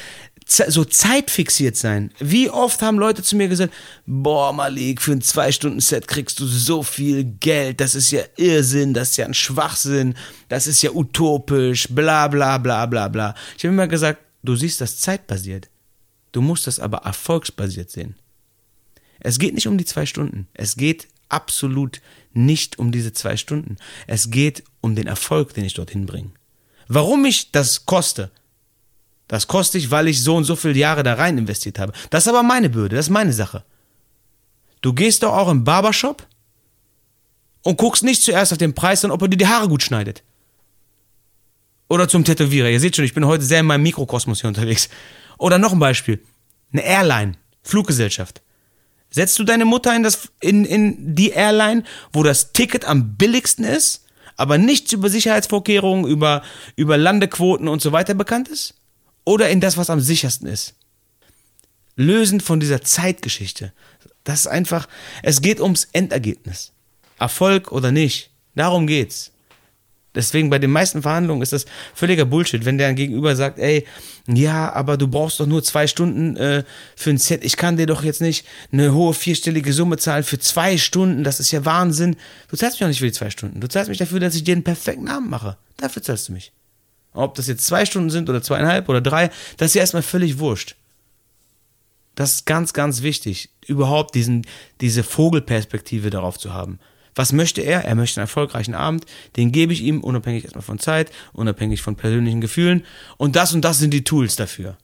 so 0.46 0.84
zeitfixiert 0.84 1.76
sein. 1.76 2.12
Wie 2.18 2.50
oft 2.50 2.82
haben 2.82 2.98
Leute 2.98 3.22
zu 3.22 3.36
mir 3.36 3.48
gesagt, 3.48 3.72
boah, 4.06 4.52
Malik, 4.52 5.00
für 5.00 5.12
ein 5.12 5.22
Zwei-Stunden-Set 5.22 6.08
kriegst 6.08 6.40
du 6.40 6.46
so 6.46 6.82
viel 6.82 7.24
Geld, 7.24 7.80
das 7.80 7.94
ist 7.94 8.10
ja 8.10 8.22
Irrsinn, 8.36 8.94
das 8.94 9.10
ist 9.10 9.16
ja 9.16 9.26
ein 9.26 9.34
Schwachsinn, 9.34 10.14
das 10.48 10.66
ist 10.66 10.82
ja 10.82 10.90
utopisch, 10.90 11.88
bla 11.90 12.28
bla 12.28 12.58
bla 12.58 12.86
bla 12.86 13.08
bla. 13.08 13.34
Ich 13.56 13.64
habe 13.64 13.72
immer 13.72 13.88
gesagt, 13.88 14.20
du 14.42 14.56
siehst 14.56 14.80
das 14.80 14.98
zeitbasiert. 14.98 15.68
Du 16.32 16.40
musst 16.40 16.66
das 16.66 16.80
aber 16.80 16.98
erfolgsbasiert 16.98 17.90
sehen. 17.90 18.16
Es 19.20 19.38
geht 19.38 19.54
nicht 19.54 19.68
um 19.68 19.78
die 19.78 19.84
zwei 19.84 20.06
Stunden. 20.06 20.48
Es 20.54 20.76
geht 20.76 21.06
absolut 21.28 22.00
nicht 22.32 22.78
um 22.78 22.90
diese 22.90 23.12
zwei 23.12 23.36
Stunden. 23.36 23.76
Es 24.06 24.30
geht 24.30 24.64
um 24.80 24.96
den 24.96 25.06
Erfolg, 25.06 25.54
den 25.54 25.64
ich 25.64 25.74
dorthin 25.74 26.06
bringe. 26.06 26.30
Warum 26.94 27.24
ich 27.24 27.52
das 27.52 27.86
koste, 27.86 28.30
das 29.26 29.46
koste 29.46 29.78
ich, 29.78 29.90
weil 29.90 30.08
ich 30.08 30.22
so 30.22 30.36
und 30.36 30.44
so 30.44 30.56
viele 30.56 30.74
Jahre 30.74 31.02
da 31.02 31.14
rein 31.14 31.38
investiert 31.38 31.78
habe. 31.78 31.94
Das 32.10 32.24
ist 32.24 32.28
aber 32.28 32.42
meine 32.42 32.68
Bürde, 32.68 32.96
das 32.96 33.06
ist 33.06 33.10
meine 33.10 33.32
Sache. 33.32 33.64
Du 34.82 34.92
gehst 34.92 35.22
doch 35.22 35.32
auch 35.32 35.48
im 35.48 35.64
Barbershop 35.64 36.26
und 37.62 37.78
guckst 37.78 38.02
nicht 38.02 38.22
zuerst 38.22 38.52
auf 38.52 38.58
den 38.58 38.74
Preis, 38.74 39.00
sondern 39.00 39.14
ob 39.14 39.22
er 39.22 39.28
dir 39.28 39.38
die 39.38 39.46
Haare 39.46 39.68
gut 39.68 39.82
schneidet. 39.82 40.22
Oder 41.88 42.08
zum 42.08 42.24
Tätowierer. 42.24 42.68
Ihr 42.68 42.80
seht 42.80 42.94
schon, 42.96 43.06
ich 43.06 43.14
bin 43.14 43.26
heute 43.26 43.44
sehr 43.44 43.60
in 43.60 43.66
meinem 43.66 43.84
Mikrokosmos 43.84 44.42
hier 44.42 44.48
unterwegs. 44.48 44.90
Oder 45.38 45.56
noch 45.56 45.72
ein 45.72 45.78
Beispiel. 45.78 46.22
Eine 46.74 46.84
Airline, 46.84 47.36
Fluggesellschaft. 47.62 48.42
Setzt 49.08 49.38
du 49.38 49.44
deine 49.44 49.64
Mutter 49.64 49.96
in, 49.96 50.02
das, 50.02 50.28
in, 50.40 50.66
in 50.66 51.14
die 51.14 51.30
Airline, 51.30 51.84
wo 52.12 52.22
das 52.22 52.52
Ticket 52.52 52.84
am 52.84 53.16
billigsten 53.16 53.64
ist, 53.64 54.04
aber 54.36 54.58
nichts 54.58 54.92
über 54.92 55.08
Sicherheitsvorkehrungen, 55.08 56.06
über, 56.06 56.42
über 56.76 56.96
Landequoten 56.96 57.68
und 57.68 57.82
so 57.82 57.92
weiter 57.92 58.14
bekannt 58.14 58.48
ist? 58.48 58.74
Oder 59.24 59.50
in 59.50 59.60
das, 59.60 59.76
was 59.76 59.90
am 59.90 60.00
sichersten 60.00 60.48
ist? 60.48 60.74
Lösen 61.96 62.40
von 62.40 62.60
dieser 62.60 62.82
Zeitgeschichte. 62.82 63.72
Das 64.24 64.40
ist 64.40 64.46
einfach, 64.46 64.88
es 65.22 65.42
geht 65.42 65.60
ums 65.60 65.88
Endergebnis. 65.92 66.72
Erfolg 67.18 67.70
oder 67.70 67.92
nicht. 67.92 68.30
Darum 68.54 68.86
geht's. 68.86 69.32
Deswegen 70.14 70.50
bei 70.50 70.58
den 70.58 70.70
meisten 70.70 71.02
Verhandlungen 71.02 71.42
ist 71.42 71.52
das 71.52 71.64
völliger 71.94 72.26
Bullshit, 72.26 72.64
wenn 72.66 72.76
der 72.76 72.92
Gegenüber 72.92 73.34
sagt, 73.34 73.58
ey, 73.58 73.86
ja, 74.28 74.70
aber 74.72 74.98
du 74.98 75.08
brauchst 75.08 75.40
doch 75.40 75.46
nur 75.46 75.62
zwei 75.62 75.86
Stunden 75.86 76.36
äh, 76.36 76.64
für 76.96 77.10
ein 77.10 77.18
Set. 77.18 77.44
Ich 77.44 77.56
kann 77.56 77.78
dir 77.78 77.86
doch 77.86 78.04
jetzt 78.04 78.20
nicht 78.20 78.46
eine 78.72 78.92
hohe 78.92 79.14
vierstellige 79.14 79.72
Summe 79.72 79.96
zahlen 79.96 80.22
für 80.22 80.38
zwei 80.38 80.76
Stunden. 80.76 81.24
Das 81.24 81.40
ist 81.40 81.50
ja 81.50 81.64
Wahnsinn. 81.64 82.16
Du 82.50 82.56
zahlst 82.56 82.76
mich 82.76 82.84
auch 82.84 82.88
nicht 82.88 82.98
für 82.98 83.06
die 83.06 83.12
zwei 83.12 83.30
Stunden. 83.30 83.60
Du 83.60 83.68
zahlst 83.68 83.88
mich 83.88 83.98
dafür, 83.98 84.20
dass 84.20 84.34
ich 84.34 84.44
dir 84.44 84.52
einen 84.52 84.64
perfekten 84.64 85.08
Abend 85.08 85.30
mache. 85.30 85.56
Dafür 85.78 86.02
zahlst 86.02 86.28
du 86.28 86.32
mich. 86.32 86.52
Ob 87.14 87.34
das 87.34 87.46
jetzt 87.46 87.66
zwei 87.66 87.86
Stunden 87.86 88.10
sind 88.10 88.28
oder 88.28 88.42
zweieinhalb 88.42 88.88
oder 88.88 89.00
drei, 89.00 89.30
das 89.56 89.68
ist 89.68 89.74
ja 89.74 89.80
erstmal 89.80 90.02
völlig 90.02 90.38
wurscht. 90.38 90.76
Das 92.14 92.34
ist 92.34 92.46
ganz, 92.46 92.74
ganz 92.74 93.02
wichtig, 93.02 93.48
überhaupt 93.66 94.14
diesen, 94.14 94.46
diese 94.82 95.02
Vogelperspektive 95.02 96.10
darauf 96.10 96.38
zu 96.38 96.52
haben. 96.52 96.78
Was 97.14 97.32
möchte 97.32 97.60
er? 97.60 97.84
Er 97.84 97.94
möchte 97.94 98.20
einen 98.20 98.24
erfolgreichen 98.24 98.74
Abend. 98.74 99.04
Den 99.36 99.52
gebe 99.52 99.72
ich 99.72 99.82
ihm, 99.82 100.00
unabhängig 100.00 100.44
erstmal 100.44 100.62
von 100.62 100.78
Zeit, 100.78 101.10
unabhängig 101.32 101.82
von 101.82 101.96
persönlichen 101.96 102.40
Gefühlen. 102.40 102.84
Und 103.18 103.36
das 103.36 103.52
und 103.52 103.62
das 103.62 103.78
sind 103.78 103.92
die 103.92 104.04
Tools 104.04 104.36
dafür. 104.36 104.76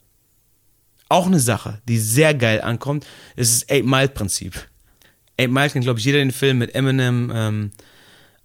Auch 1.09 1.27
eine 1.27 1.41
Sache, 1.41 1.81
die 1.89 1.99
sehr 1.99 2.35
geil 2.35 2.61
ankommt, 2.61 3.07
ist 3.35 3.63
das 3.63 3.71
Eight-Mile-Prinzip. 3.71 4.69
Eight 5.39 5.51
Mile 5.51 5.71
kennt, 5.71 5.85
glaube 5.85 6.01
ich, 6.01 6.05
jeder 6.05 6.19
den 6.19 6.33
Film 6.33 6.59
mit 6.59 6.75
Eminem. 6.75 7.33
Ähm, 7.33 7.71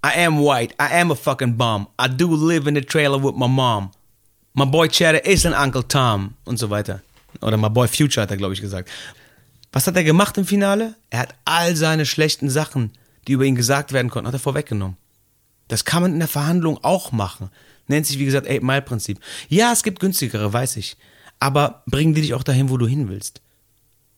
I 0.06 0.26
am 0.26 0.40
white, 0.40 0.76
I 0.80 1.02
am 1.02 1.12
a 1.12 1.16
fucking 1.16 1.58
bomb. 1.58 1.88
I 2.00 2.08
do 2.08 2.36
live 2.36 2.68
in 2.68 2.76
the 2.76 2.82
trailer 2.82 3.22
with 3.22 3.34
my 3.36 3.48
mom. 3.48 3.92
My 4.54 4.66
boy 4.66 4.88
Cheddar 4.88 5.26
is 5.26 5.46
an 5.46 5.54
Uncle 5.54 5.88
Tom. 5.88 6.36
Und 6.46 6.60
so 6.60 6.70
weiter. 6.70 7.02
Oder 7.42 7.58
my 7.58 7.70
boy 7.70 7.88
Future 7.88 8.22
hat 8.22 8.32
er, 8.32 8.38
glaube 8.38 8.54
ich, 8.54 8.62
gesagt. 8.62 8.90
Was 9.72 9.88
hat 9.88 9.96
er 9.96 10.04
gemacht 10.04 10.38
im 10.38 10.46
Finale? 10.46 10.94
Er 11.10 11.20
hat 11.20 11.36
all 11.46 11.76
seine 11.76 12.06
schlechten 12.06 12.50
Sachen 12.50 12.92
die 13.28 13.34
über 13.34 13.46
ihn 13.46 13.56
gesagt 13.56 13.94
werden 13.94 14.10
konnten, 14.10 14.28
hat 14.28 14.36
er 14.36 14.40
vorweggenommen. 14.40 14.98
Das 15.68 15.86
kann 15.86 16.02
man 16.02 16.14
in 16.14 16.20
der 16.20 16.28
Verhandlung 16.28 16.80
auch 16.84 17.12
machen. 17.12 17.50
Nennt 17.88 18.06
sich, 18.06 18.20
wie 18.20 18.26
gesagt, 18.26 18.48
Eight-Mile-Prinzip. 18.48 19.20
Ja, 19.50 19.72
es 19.72 19.84
gibt 19.84 20.00
günstigere, 20.00 20.52
weiß 20.52 20.78
ich. 20.78 20.98
Aber 21.40 21.84
bringen 21.86 22.14
die 22.14 22.22
dich 22.22 22.34
auch 22.34 22.44
dahin, 22.44 22.70
wo 22.70 22.78
du 22.78 22.88
hin 22.88 23.10
willst. 23.10 23.42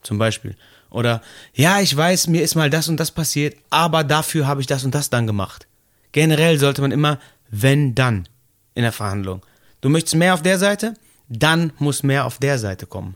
Zum 0.01 0.17
Beispiel. 0.17 0.55
Oder, 0.89 1.21
ja, 1.53 1.79
ich 1.81 1.95
weiß, 1.95 2.27
mir 2.27 2.43
ist 2.43 2.55
mal 2.55 2.69
das 2.69 2.87
und 2.87 2.99
das 2.99 3.11
passiert, 3.11 3.57
aber 3.69 4.03
dafür 4.03 4.47
habe 4.47 4.61
ich 4.61 4.67
das 4.67 4.83
und 4.83 4.93
das 4.93 5.09
dann 5.09 5.27
gemacht. 5.27 5.67
Generell 6.11 6.59
sollte 6.59 6.81
man 6.81 6.91
immer, 6.91 7.19
wenn, 7.49 7.95
dann 7.95 8.27
in 8.75 8.83
der 8.83 8.91
Verhandlung. 8.91 9.45
Du 9.81 9.89
möchtest 9.89 10.15
mehr 10.15 10.33
auf 10.33 10.41
der 10.41 10.59
Seite, 10.59 10.93
dann 11.27 11.73
muss 11.79 12.03
mehr 12.03 12.25
auf 12.25 12.37
der 12.37 12.59
Seite 12.59 12.85
kommen 12.85 13.15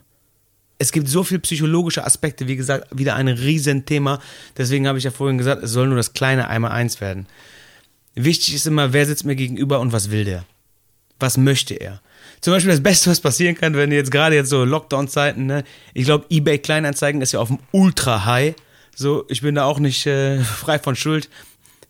es 0.80 0.92
gibt 0.92 1.08
so 1.08 1.22
viele 1.24 1.40
psychologische 1.40 2.04
Aspekte, 2.06 2.48
wie 2.48 2.56
gesagt, 2.56 2.86
wieder 2.90 3.14
ein 3.14 3.28
Riesenthema. 3.28 4.18
Deswegen 4.56 4.88
habe 4.88 4.96
ich 4.96 5.04
ja 5.04 5.10
vorhin 5.10 5.36
gesagt, 5.36 5.62
es 5.62 5.72
soll 5.72 5.86
nur 5.86 5.98
das 5.98 6.14
kleine 6.14 6.48
einmal 6.48 6.72
eins 6.72 7.02
werden. 7.02 7.26
Wichtig 8.14 8.54
ist 8.54 8.66
immer, 8.66 8.94
wer 8.94 9.04
sitzt 9.04 9.26
mir 9.26 9.36
gegenüber 9.36 9.78
und 9.80 9.92
was 9.92 10.10
will 10.10 10.24
der? 10.24 10.46
Was 11.18 11.36
möchte 11.36 11.74
er? 11.74 12.00
Zum 12.40 12.54
Beispiel 12.54 12.70
das 12.70 12.82
Beste, 12.82 13.10
was 13.10 13.20
passieren 13.20 13.56
kann, 13.56 13.74
wenn 13.74 13.92
jetzt 13.92 14.10
gerade 14.10 14.36
jetzt 14.36 14.48
so 14.48 14.64
Lockdown-Zeiten, 14.64 15.44
ne? 15.44 15.64
Ich 15.92 16.06
glaube, 16.06 16.24
eBay 16.30 16.58
Kleinanzeigen 16.58 17.20
ist 17.20 17.32
ja 17.32 17.40
auf 17.40 17.48
dem 17.48 17.58
Ultra-High. 17.72 18.54
So, 18.96 19.26
ich 19.28 19.42
bin 19.42 19.56
da 19.56 19.64
auch 19.64 19.80
nicht 19.80 20.06
äh, 20.06 20.42
frei 20.44 20.78
von 20.78 20.96
Schuld. 20.96 21.28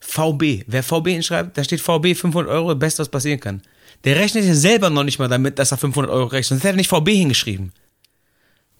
VB, 0.01 0.65
wer 0.67 0.83
VB 0.83 1.11
hinschreibt, 1.11 1.57
da 1.57 1.63
steht 1.63 1.81
VB 1.81 2.17
500 2.17 2.51
Euro, 2.51 2.75
Beste, 2.75 3.03
was 3.03 3.09
passieren 3.09 3.39
kann. 3.39 3.63
Der 4.03 4.17
rechnet 4.17 4.47
ja 4.47 4.55
selber 4.55 4.91
noch 4.91 5.05
nicht 5.05 5.21
mal 5.21 5.29
damit, 5.29 5.61
dass 5.61 5.71
er 5.71 5.79
500 5.79 6.11
Euro 6.11 6.25
rechnet, 6.25 6.47
sonst 6.47 6.65
hätte 6.65 6.75
er 6.75 6.77
nicht 6.77 6.89
VB 6.89 7.11
hingeschrieben. 7.11 7.73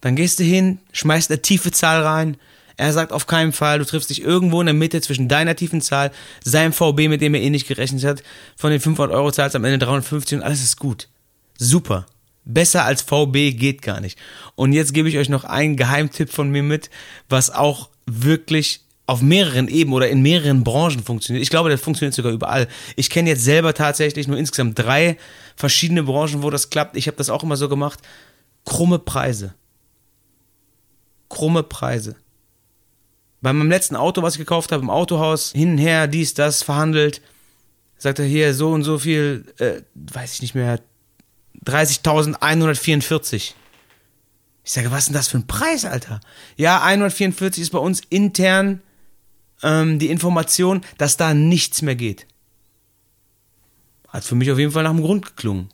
Dann 0.01 0.15
gehst 0.15 0.39
du 0.39 0.43
hin, 0.43 0.79
schmeißt 0.91 1.31
eine 1.31 1.41
tiefe 1.41 1.71
Zahl 1.71 2.03
rein. 2.03 2.37
Er 2.77 2.93
sagt 2.93 3.11
auf 3.11 3.27
keinen 3.27 3.53
Fall, 3.53 3.79
du 3.79 3.85
triffst 3.85 4.09
dich 4.09 4.23
irgendwo 4.23 4.59
in 4.59 4.65
der 4.65 4.73
Mitte 4.73 5.01
zwischen 5.01 5.27
deiner 5.27 5.55
tiefen 5.55 5.81
Zahl, 5.81 6.11
seinem 6.43 6.73
VB, 6.73 7.07
mit 7.07 7.21
dem 7.21 7.35
er 7.35 7.41
eh 7.41 7.51
nicht 7.51 7.67
gerechnet 7.67 8.03
hat. 8.03 8.23
Von 8.57 8.71
den 8.71 8.79
500 8.79 9.15
Euro 9.15 9.31
zahlst 9.31 9.53
du 9.53 9.57
am 9.57 9.65
Ende 9.65 9.77
350 9.77 10.39
und 10.39 10.43
alles 10.43 10.63
ist 10.63 10.77
gut. 10.77 11.07
Super. 11.57 12.07
Besser 12.43 12.85
als 12.85 13.03
VB 13.03 13.55
geht 13.55 13.83
gar 13.83 14.01
nicht. 14.01 14.17
Und 14.55 14.73
jetzt 14.73 14.95
gebe 14.95 15.07
ich 15.07 15.19
euch 15.19 15.29
noch 15.29 15.43
einen 15.43 15.77
Geheimtipp 15.77 16.31
von 16.31 16.49
mir 16.49 16.63
mit, 16.63 16.89
was 17.29 17.51
auch 17.51 17.89
wirklich 18.07 18.81
auf 19.05 19.21
mehreren 19.21 19.67
Ebenen 19.67 19.93
oder 19.93 20.09
in 20.09 20.23
mehreren 20.23 20.63
Branchen 20.63 21.03
funktioniert. 21.03 21.43
Ich 21.43 21.51
glaube, 21.51 21.69
das 21.69 21.81
funktioniert 21.81 22.15
sogar 22.15 22.31
überall. 22.31 22.67
Ich 22.95 23.11
kenne 23.11 23.29
jetzt 23.29 23.43
selber 23.43 23.75
tatsächlich 23.75 24.27
nur 24.27 24.37
insgesamt 24.37 24.79
drei 24.79 25.17
verschiedene 25.55 26.01
Branchen, 26.01 26.41
wo 26.41 26.49
das 26.49 26.71
klappt. 26.71 26.97
Ich 26.97 27.05
habe 27.07 27.17
das 27.17 27.29
auch 27.29 27.43
immer 27.43 27.57
so 27.57 27.69
gemacht. 27.69 27.99
Krumme 28.65 28.97
Preise 28.97 29.53
krumme 31.31 31.63
Preise. 31.63 32.15
Bei 33.41 33.51
meinem 33.53 33.69
letzten 33.69 33.95
Auto, 33.95 34.21
was 34.21 34.35
ich 34.35 34.39
gekauft 34.39 34.71
habe, 34.71 34.83
im 34.83 34.89
Autohaus, 34.89 35.51
hin 35.51 35.71
und 35.71 35.77
her, 35.79 36.07
dies, 36.07 36.33
das, 36.35 36.61
verhandelt, 36.61 37.21
sagt 37.97 38.19
er 38.19 38.25
hier 38.25 38.53
so 38.53 38.71
und 38.71 38.83
so 38.83 38.99
viel, 38.99 39.45
äh, 39.57 39.81
weiß 39.95 40.35
ich 40.35 40.41
nicht 40.41 40.53
mehr, 40.53 40.79
30.144. 41.65 43.53
Ich 44.63 44.71
sage, 44.71 44.91
was 44.91 44.99
ist 44.99 45.07
denn 45.07 45.15
das 45.15 45.27
für 45.27 45.37
ein 45.37 45.47
Preis, 45.47 45.85
Alter? 45.85 46.19
Ja, 46.55 46.83
144 46.83 47.63
ist 47.63 47.71
bei 47.71 47.79
uns 47.79 48.01
intern 48.09 48.81
ähm, 49.63 49.97
die 49.97 50.09
Information, 50.09 50.81
dass 50.97 51.17
da 51.17 51.33
nichts 51.33 51.81
mehr 51.81 51.95
geht. 51.95 52.27
Hat 54.07 54.23
für 54.23 54.35
mich 54.35 54.51
auf 54.51 54.59
jeden 54.59 54.71
Fall 54.71 54.83
nach 54.83 54.91
dem 54.91 55.01
Grund 55.01 55.25
geklungen. 55.25 55.69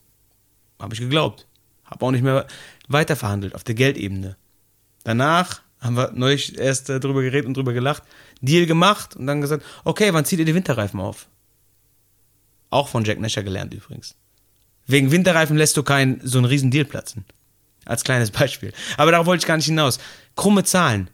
Habe 0.79 0.93
ich 0.93 0.99
geglaubt. 0.99 1.47
Habe 1.85 2.05
auch 2.05 2.11
nicht 2.11 2.23
mehr 2.23 2.47
weiter 2.87 3.15
verhandelt 3.15 3.55
auf 3.55 3.63
der 3.63 3.75
Geldebene. 3.75 4.37
Danach 5.07 5.61
haben 5.79 5.95
wir 5.95 6.11
neulich 6.13 6.59
erst 6.59 6.89
äh, 6.89 6.99
drüber 6.99 7.21
geredet 7.21 7.45
und 7.45 7.55
drüber 7.55 7.71
gelacht. 7.71 8.03
Deal 8.41 8.65
gemacht 8.65 9.15
und 9.15 9.25
dann 9.25 9.39
gesagt, 9.39 9.63
okay, 9.85 10.13
wann 10.13 10.25
zieht 10.25 10.39
ihr 10.39 10.43
die 10.43 10.53
Winterreifen 10.53 10.99
auf? 10.99 11.29
Auch 12.71 12.89
von 12.89 13.05
Jack 13.05 13.17
Nasher 13.17 13.41
gelernt 13.41 13.73
übrigens. 13.73 14.15
Wegen 14.85 15.09
Winterreifen 15.09 15.55
lässt 15.55 15.77
du 15.77 15.83
keinen 15.83 16.19
so 16.27 16.39
einen 16.39 16.43
riesen 16.43 16.71
Deal 16.71 16.83
platzen. 16.83 17.23
Als 17.85 18.03
kleines 18.03 18.31
Beispiel. 18.39 18.73
Aber 18.97 19.11
darauf 19.11 19.27
wollte 19.27 19.43
ich 19.43 19.47
gar 19.47 19.55
nicht 19.55 19.67
hinaus. 19.67 19.97
Krumme 20.35 20.65
Zahlen. 20.65 21.09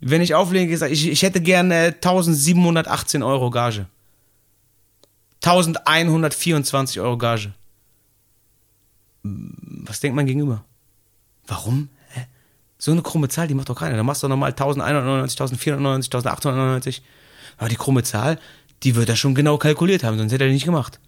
Wenn 0.00 0.20
ich 0.20 0.34
auflege, 0.34 0.74
ich, 0.88 1.08
ich 1.08 1.22
hätte 1.22 1.40
gerne 1.40 1.94
1718 1.94 3.22
Euro 3.22 3.50
Gage. 3.50 3.86
1124 5.44 7.00
Euro 7.00 7.16
Gage. 7.18 7.52
Was 9.22 10.00
denkt 10.00 10.16
man 10.16 10.26
gegenüber? 10.26 10.64
Warum? 11.46 11.88
So 12.78 12.92
eine 12.92 13.02
krumme 13.02 13.28
Zahl, 13.28 13.48
die 13.48 13.54
macht 13.54 13.68
doch 13.68 13.78
keiner. 13.78 13.96
Da 13.96 14.02
machst 14.02 14.22
du 14.22 14.28
nochmal 14.28 14.50
1199, 14.50 15.40
1499, 15.40 16.14
1899. 16.14 17.02
Aber 17.58 17.68
die 17.68 17.76
krumme 17.76 18.02
Zahl, 18.02 18.38
die 18.82 18.96
wird 18.96 19.08
er 19.08 19.16
schon 19.16 19.34
genau 19.34 19.56
kalkuliert 19.56 20.04
haben, 20.04 20.18
sonst 20.18 20.32
hätte 20.32 20.44
er 20.44 20.48
die 20.48 20.54
nicht 20.54 20.66
gemacht. 20.66 21.00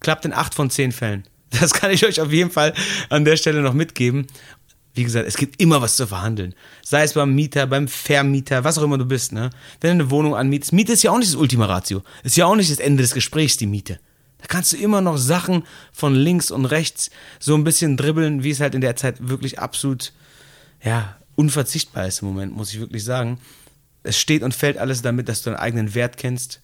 Klappt 0.00 0.24
in 0.24 0.32
acht 0.32 0.54
von 0.54 0.70
zehn 0.70 0.92
Fällen. 0.92 1.24
Das 1.60 1.74
kann 1.74 1.90
ich 1.90 2.06
euch 2.06 2.18
auf 2.18 2.32
jeden 2.32 2.50
Fall 2.50 2.72
an 3.10 3.26
der 3.26 3.36
Stelle 3.36 3.60
noch 3.60 3.74
mitgeben. 3.74 4.26
Wie 4.94 5.04
gesagt, 5.04 5.28
es 5.28 5.36
gibt 5.36 5.60
immer 5.60 5.82
was 5.82 5.96
zu 5.96 6.06
verhandeln. 6.06 6.54
Sei 6.82 7.02
es 7.02 7.12
beim 7.12 7.34
Mieter, 7.34 7.66
beim 7.66 7.88
Vermieter, 7.88 8.64
was 8.64 8.78
auch 8.78 8.82
immer 8.82 8.96
du 8.96 9.04
bist, 9.04 9.32
ne? 9.32 9.50
Wenn 9.80 9.98
du 9.98 10.04
eine 10.04 10.10
Wohnung 10.10 10.34
anmietest, 10.34 10.72
Miete 10.72 10.92
ist 10.92 11.02
ja 11.02 11.10
auch 11.10 11.18
nicht 11.18 11.30
das 11.30 11.36
Ultima 11.36 11.66
Ratio. 11.66 12.02
Ist 12.24 12.36
ja 12.36 12.46
auch 12.46 12.56
nicht 12.56 12.70
das 12.70 12.78
Ende 12.78 13.02
des 13.02 13.12
Gesprächs, 13.12 13.58
die 13.58 13.66
Miete. 13.66 14.00
Da 14.38 14.46
kannst 14.48 14.72
du 14.72 14.76
immer 14.76 15.00
noch 15.00 15.16
Sachen 15.18 15.64
von 15.92 16.14
links 16.14 16.50
und 16.50 16.64
rechts 16.66 17.10
so 17.38 17.54
ein 17.54 17.64
bisschen 17.64 17.96
dribbeln, 17.96 18.42
wie 18.44 18.50
es 18.50 18.60
halt 18.60 18.74
in 18.74 18.80
der 18.80 18.96
Zeit 18.96 19.28
wirklich 19.28 19.58
absolut 19.58 20.12
ja, 20.82 21.16
unverzichtbar 21.36 22.06
ist 22.06 22.22
im 22.22 22.28
Moment, 22.28 22.54
muss 22.54 22.72
ich 22.72 22.80
wirklich 22.80 23.04
sagen. 23.04 23.38
Es 24.02 24.18
steht 24.18 24.42
und 24.42 24.54
fällt 24.54 24.78
alles 24.78 25.02
damit, 25.02 25.28
dass 25.28 25.42
du 25.42 25.50
deinen 25.50 25.60
eigenen 25.60 25.94
Wert 25.94 26.16
kennst, 26.16 26.60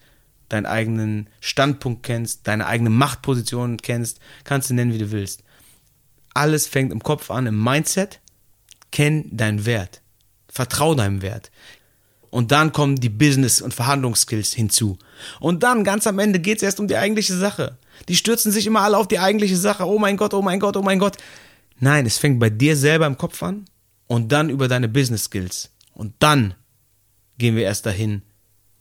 deinen 0.49 0.67
eigenen 0.67 1.29
Standpunkt 1.41 2.03
kennst, 2.03 2.47
deine 2.47 2.67
eigene 2.67 2.91
Machtposition 2.91 3.77
kennst, 3.77 4.19
kannst 4.45 4.71
du 4.71 4.75
nennen, 4.75 4.93
wie 4.93 4.99
du 4.99 5.13
willst. 5.13 5.45
Alles 6.35 6.67
fängt 6.67 6.93
im 6.93 7.03
Kopf 7.03 7.31
an, 7.31 7.47
im 7.47 7.63
Mindset. 7.63 8.21
Kenn 8.91 9.37
deinen 9.37 9.67
Wert. 9.67 10.03
Vertrau 10.49 10.95
deinem 10.95 11.23
Wert. 11.23 11.51
Und 12.31 12.53
dann 12.53 12.73
kommen 12.73 12.97
die 12.97 13.09
Business- 13.09 13.61
und 13.61 13.75
Verhandlungsskills 13.75 14.53
hinzu. 14.53 14.99
Und 15.41 15.63
dann, 15.63 15.85
ganz 15.85 16.07
am 16.07 16.19
Ende, 16.19 16.41
geht 16.41 16.59
es 16.59 16.63
erst 16.63 16.81
um 16.81 16.89
die 16.89 16.97
eigentliche 16.97 17.35
Sache. 17.35 17.79
Die 18.09 18.17
stürzen 18.17 18.53
sich 18.53 18.67
immer 18.67 18.81
alle 18.81 18.99
auf 18.99 19.09
die 19.09 19.19
eigentliche 19.19 19.57
Sache. 19.57 19.87
Oh 19.87 19.99
mein 19.99 20.17
Gott, 20.17 20.35
oh 20.35 20.43
mein 20.43 20.61
Gott, 20.61 20.77
oh 20.77 20.83
mein 20.83 20.99
Gott. 20.99 21.17
Nein, 21.81 22.07
es 22.07 22.19
fängt 22.19 22.41
bei 22.41 22.51
dir 22.51 22.77
selber 22.77 23.07
im 23.07 23.17
Kopf 23.17 23.43
an 23.43 23.67
und 24.09 24.33
dann 24.33 24.51
über 24.51 24.67
deine 24.67 24.89
Business 24.89 25.25
Skills. 25.25 25.71
Und 25.95 26.15
dann 26.19 26.55
gehen 27.39 27.55
wir 27.55 27.63
erst 27.63 27.87
dahin, 27.87 28.23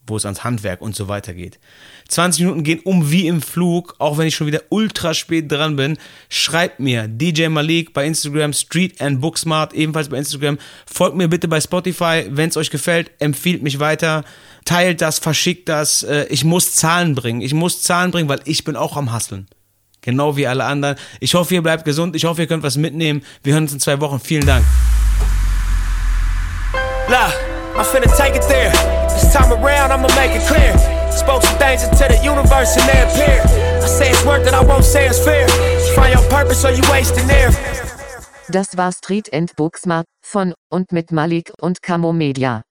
wo 0.07 0.15
es 0.15 0.25
ans 0.25 0.43
Handwerk 0.43 0.81
und 0.81 0.95
so 0.95 1.07
weiter 1.07 1.33
geht. 1.33 1.59
20 2.07 2.43
Minuten 2.45 2.63
gehen 2.63 2.79
um 2.83 3.11
wie 3.11 3.27
im 3.27 3.41
Flug, 3.41 3.95
auch 3.99 4.17
wenn 4.17 4.27
ich 4.27 4.35
schon 4.35 4.47
wieder 4.47 4.63
ultra 4.69 5.13
spät 5.13 5.51
dran 5.51 5.75
bin. 5.75 5.97
Schreibt 6.29 6.79
mir 6.79 7.07
DJ 7.07 7.47
Malik 7.47 7.93
bei 7.93 8.05
Instagram, 8.05 8.53
Street 8.53 9.01
and 9.01 9.19
Booksmart, 9.19 9.73
ebenfalls 9.73 10.09
bei 10.09 10.17
Instagram. 10.17 10.57
Folgt 10.85 11.17
mir 11.17 11.27
bitte 11.27 11.47
bei 11.47 11.59
Spotify, 11.59 12.25
wenn 12.29 12.49
es 12.49 12.57
euch 12.57 12.69
gefällt, 12.69 13.11
empfiehlt 13.19 13.61
mich 13.61 13.79
weiter, 13.79 14.23
teilt 14.63 15.01
das, 15.01 15.19
verschickt 15.19 15.67
das. 15.67 16.03
Äh, 16.03 16.27
ich 16.29 16.45
muss 16.45 16.73
Zahlen 16.73 17.13
bringen. 17.13 17.41
Ich 17.41 17.53
muss 17.53 17.81
Zahlen 17.81 18.11
bringen, 18.11 18.29
weil 18.29 18.41
ich 18.45 18.63
bin 18.63 18.77
auch 18.77 18.95
am 18.95 19.11
Hasseln. 19.11 19.47
Genau 20.07 20.37
wie 20.37 20.47
alle 20.47 20.63
anderen. 20.63 20.95
Ich 21.19 21.35
hoffe, 21.35 21.53
ihr 21.53 21.61
bleibt 21.61 21.83
gesund. 21.83 22.15
Ich 22.15 22.23
hoffe, 22.23 22.39
ihr 22.39 22.47
könnt 22.47 22.63
was 22.63 22.77
mitnehmen. 22.77 23.21
Wir 23.43 23.51
hören 23.51 23.63
uns 23.63 23.73
in 23.73 23.81
zwei 23.81 23.99
Wochen. 23.99 24.21
Vielen 24.21 24.45
Dank. 24.45 24.63
Look, 27.09 27.33
I'm 27.75 27.83
finna 27.83 28.07
take 28.15 28.33
it 28.33 28.47
there. 28.47 28.71
This 29.09 29.33
time 29.33 29.51
around, 29.51 29.91
I'ma 29.91 30.07
make 30.15 30.33
it 30.33 30.47
clear. 30.47 30.73
Spoke 31.11 31.43
some 31.43 31.57
things 31.57 31.83
into 31.83 32.07
the 32.07 32.17
universe 32.23 32.77
and 32.77 32.87
they 32.87 33.01
appeared. 33.03 33.45
I 33.83 33.87
say 33.87 34.09
it's 34.09 34.23
worth 34.23 34.47
it, 34.47 34.53
I 34.53 34.63
won't 34.63 34.85
say 34.85 35.07
it's 35.07 35.19
fair. 35.19 35.45
Find 35.93 36.13
your 36.13 36.23
purpose 36.29 36.63
or 36.63 36.71
you 36.71 36.83
wasting 36.89 37.27
there. 37.27 37.51
Das 38.49 38.77
war 38.77 38.93
Street 38.93 39.27
and 39.33 39.53
Booksmart 39.57 40.05
von 40.21 40.53
und 40.71 40.93
mit 40.93 41.11
Malik 41.11 41.51
und 41.59 41.81
Camo 41.81 42.13
Media. 42.13 42.61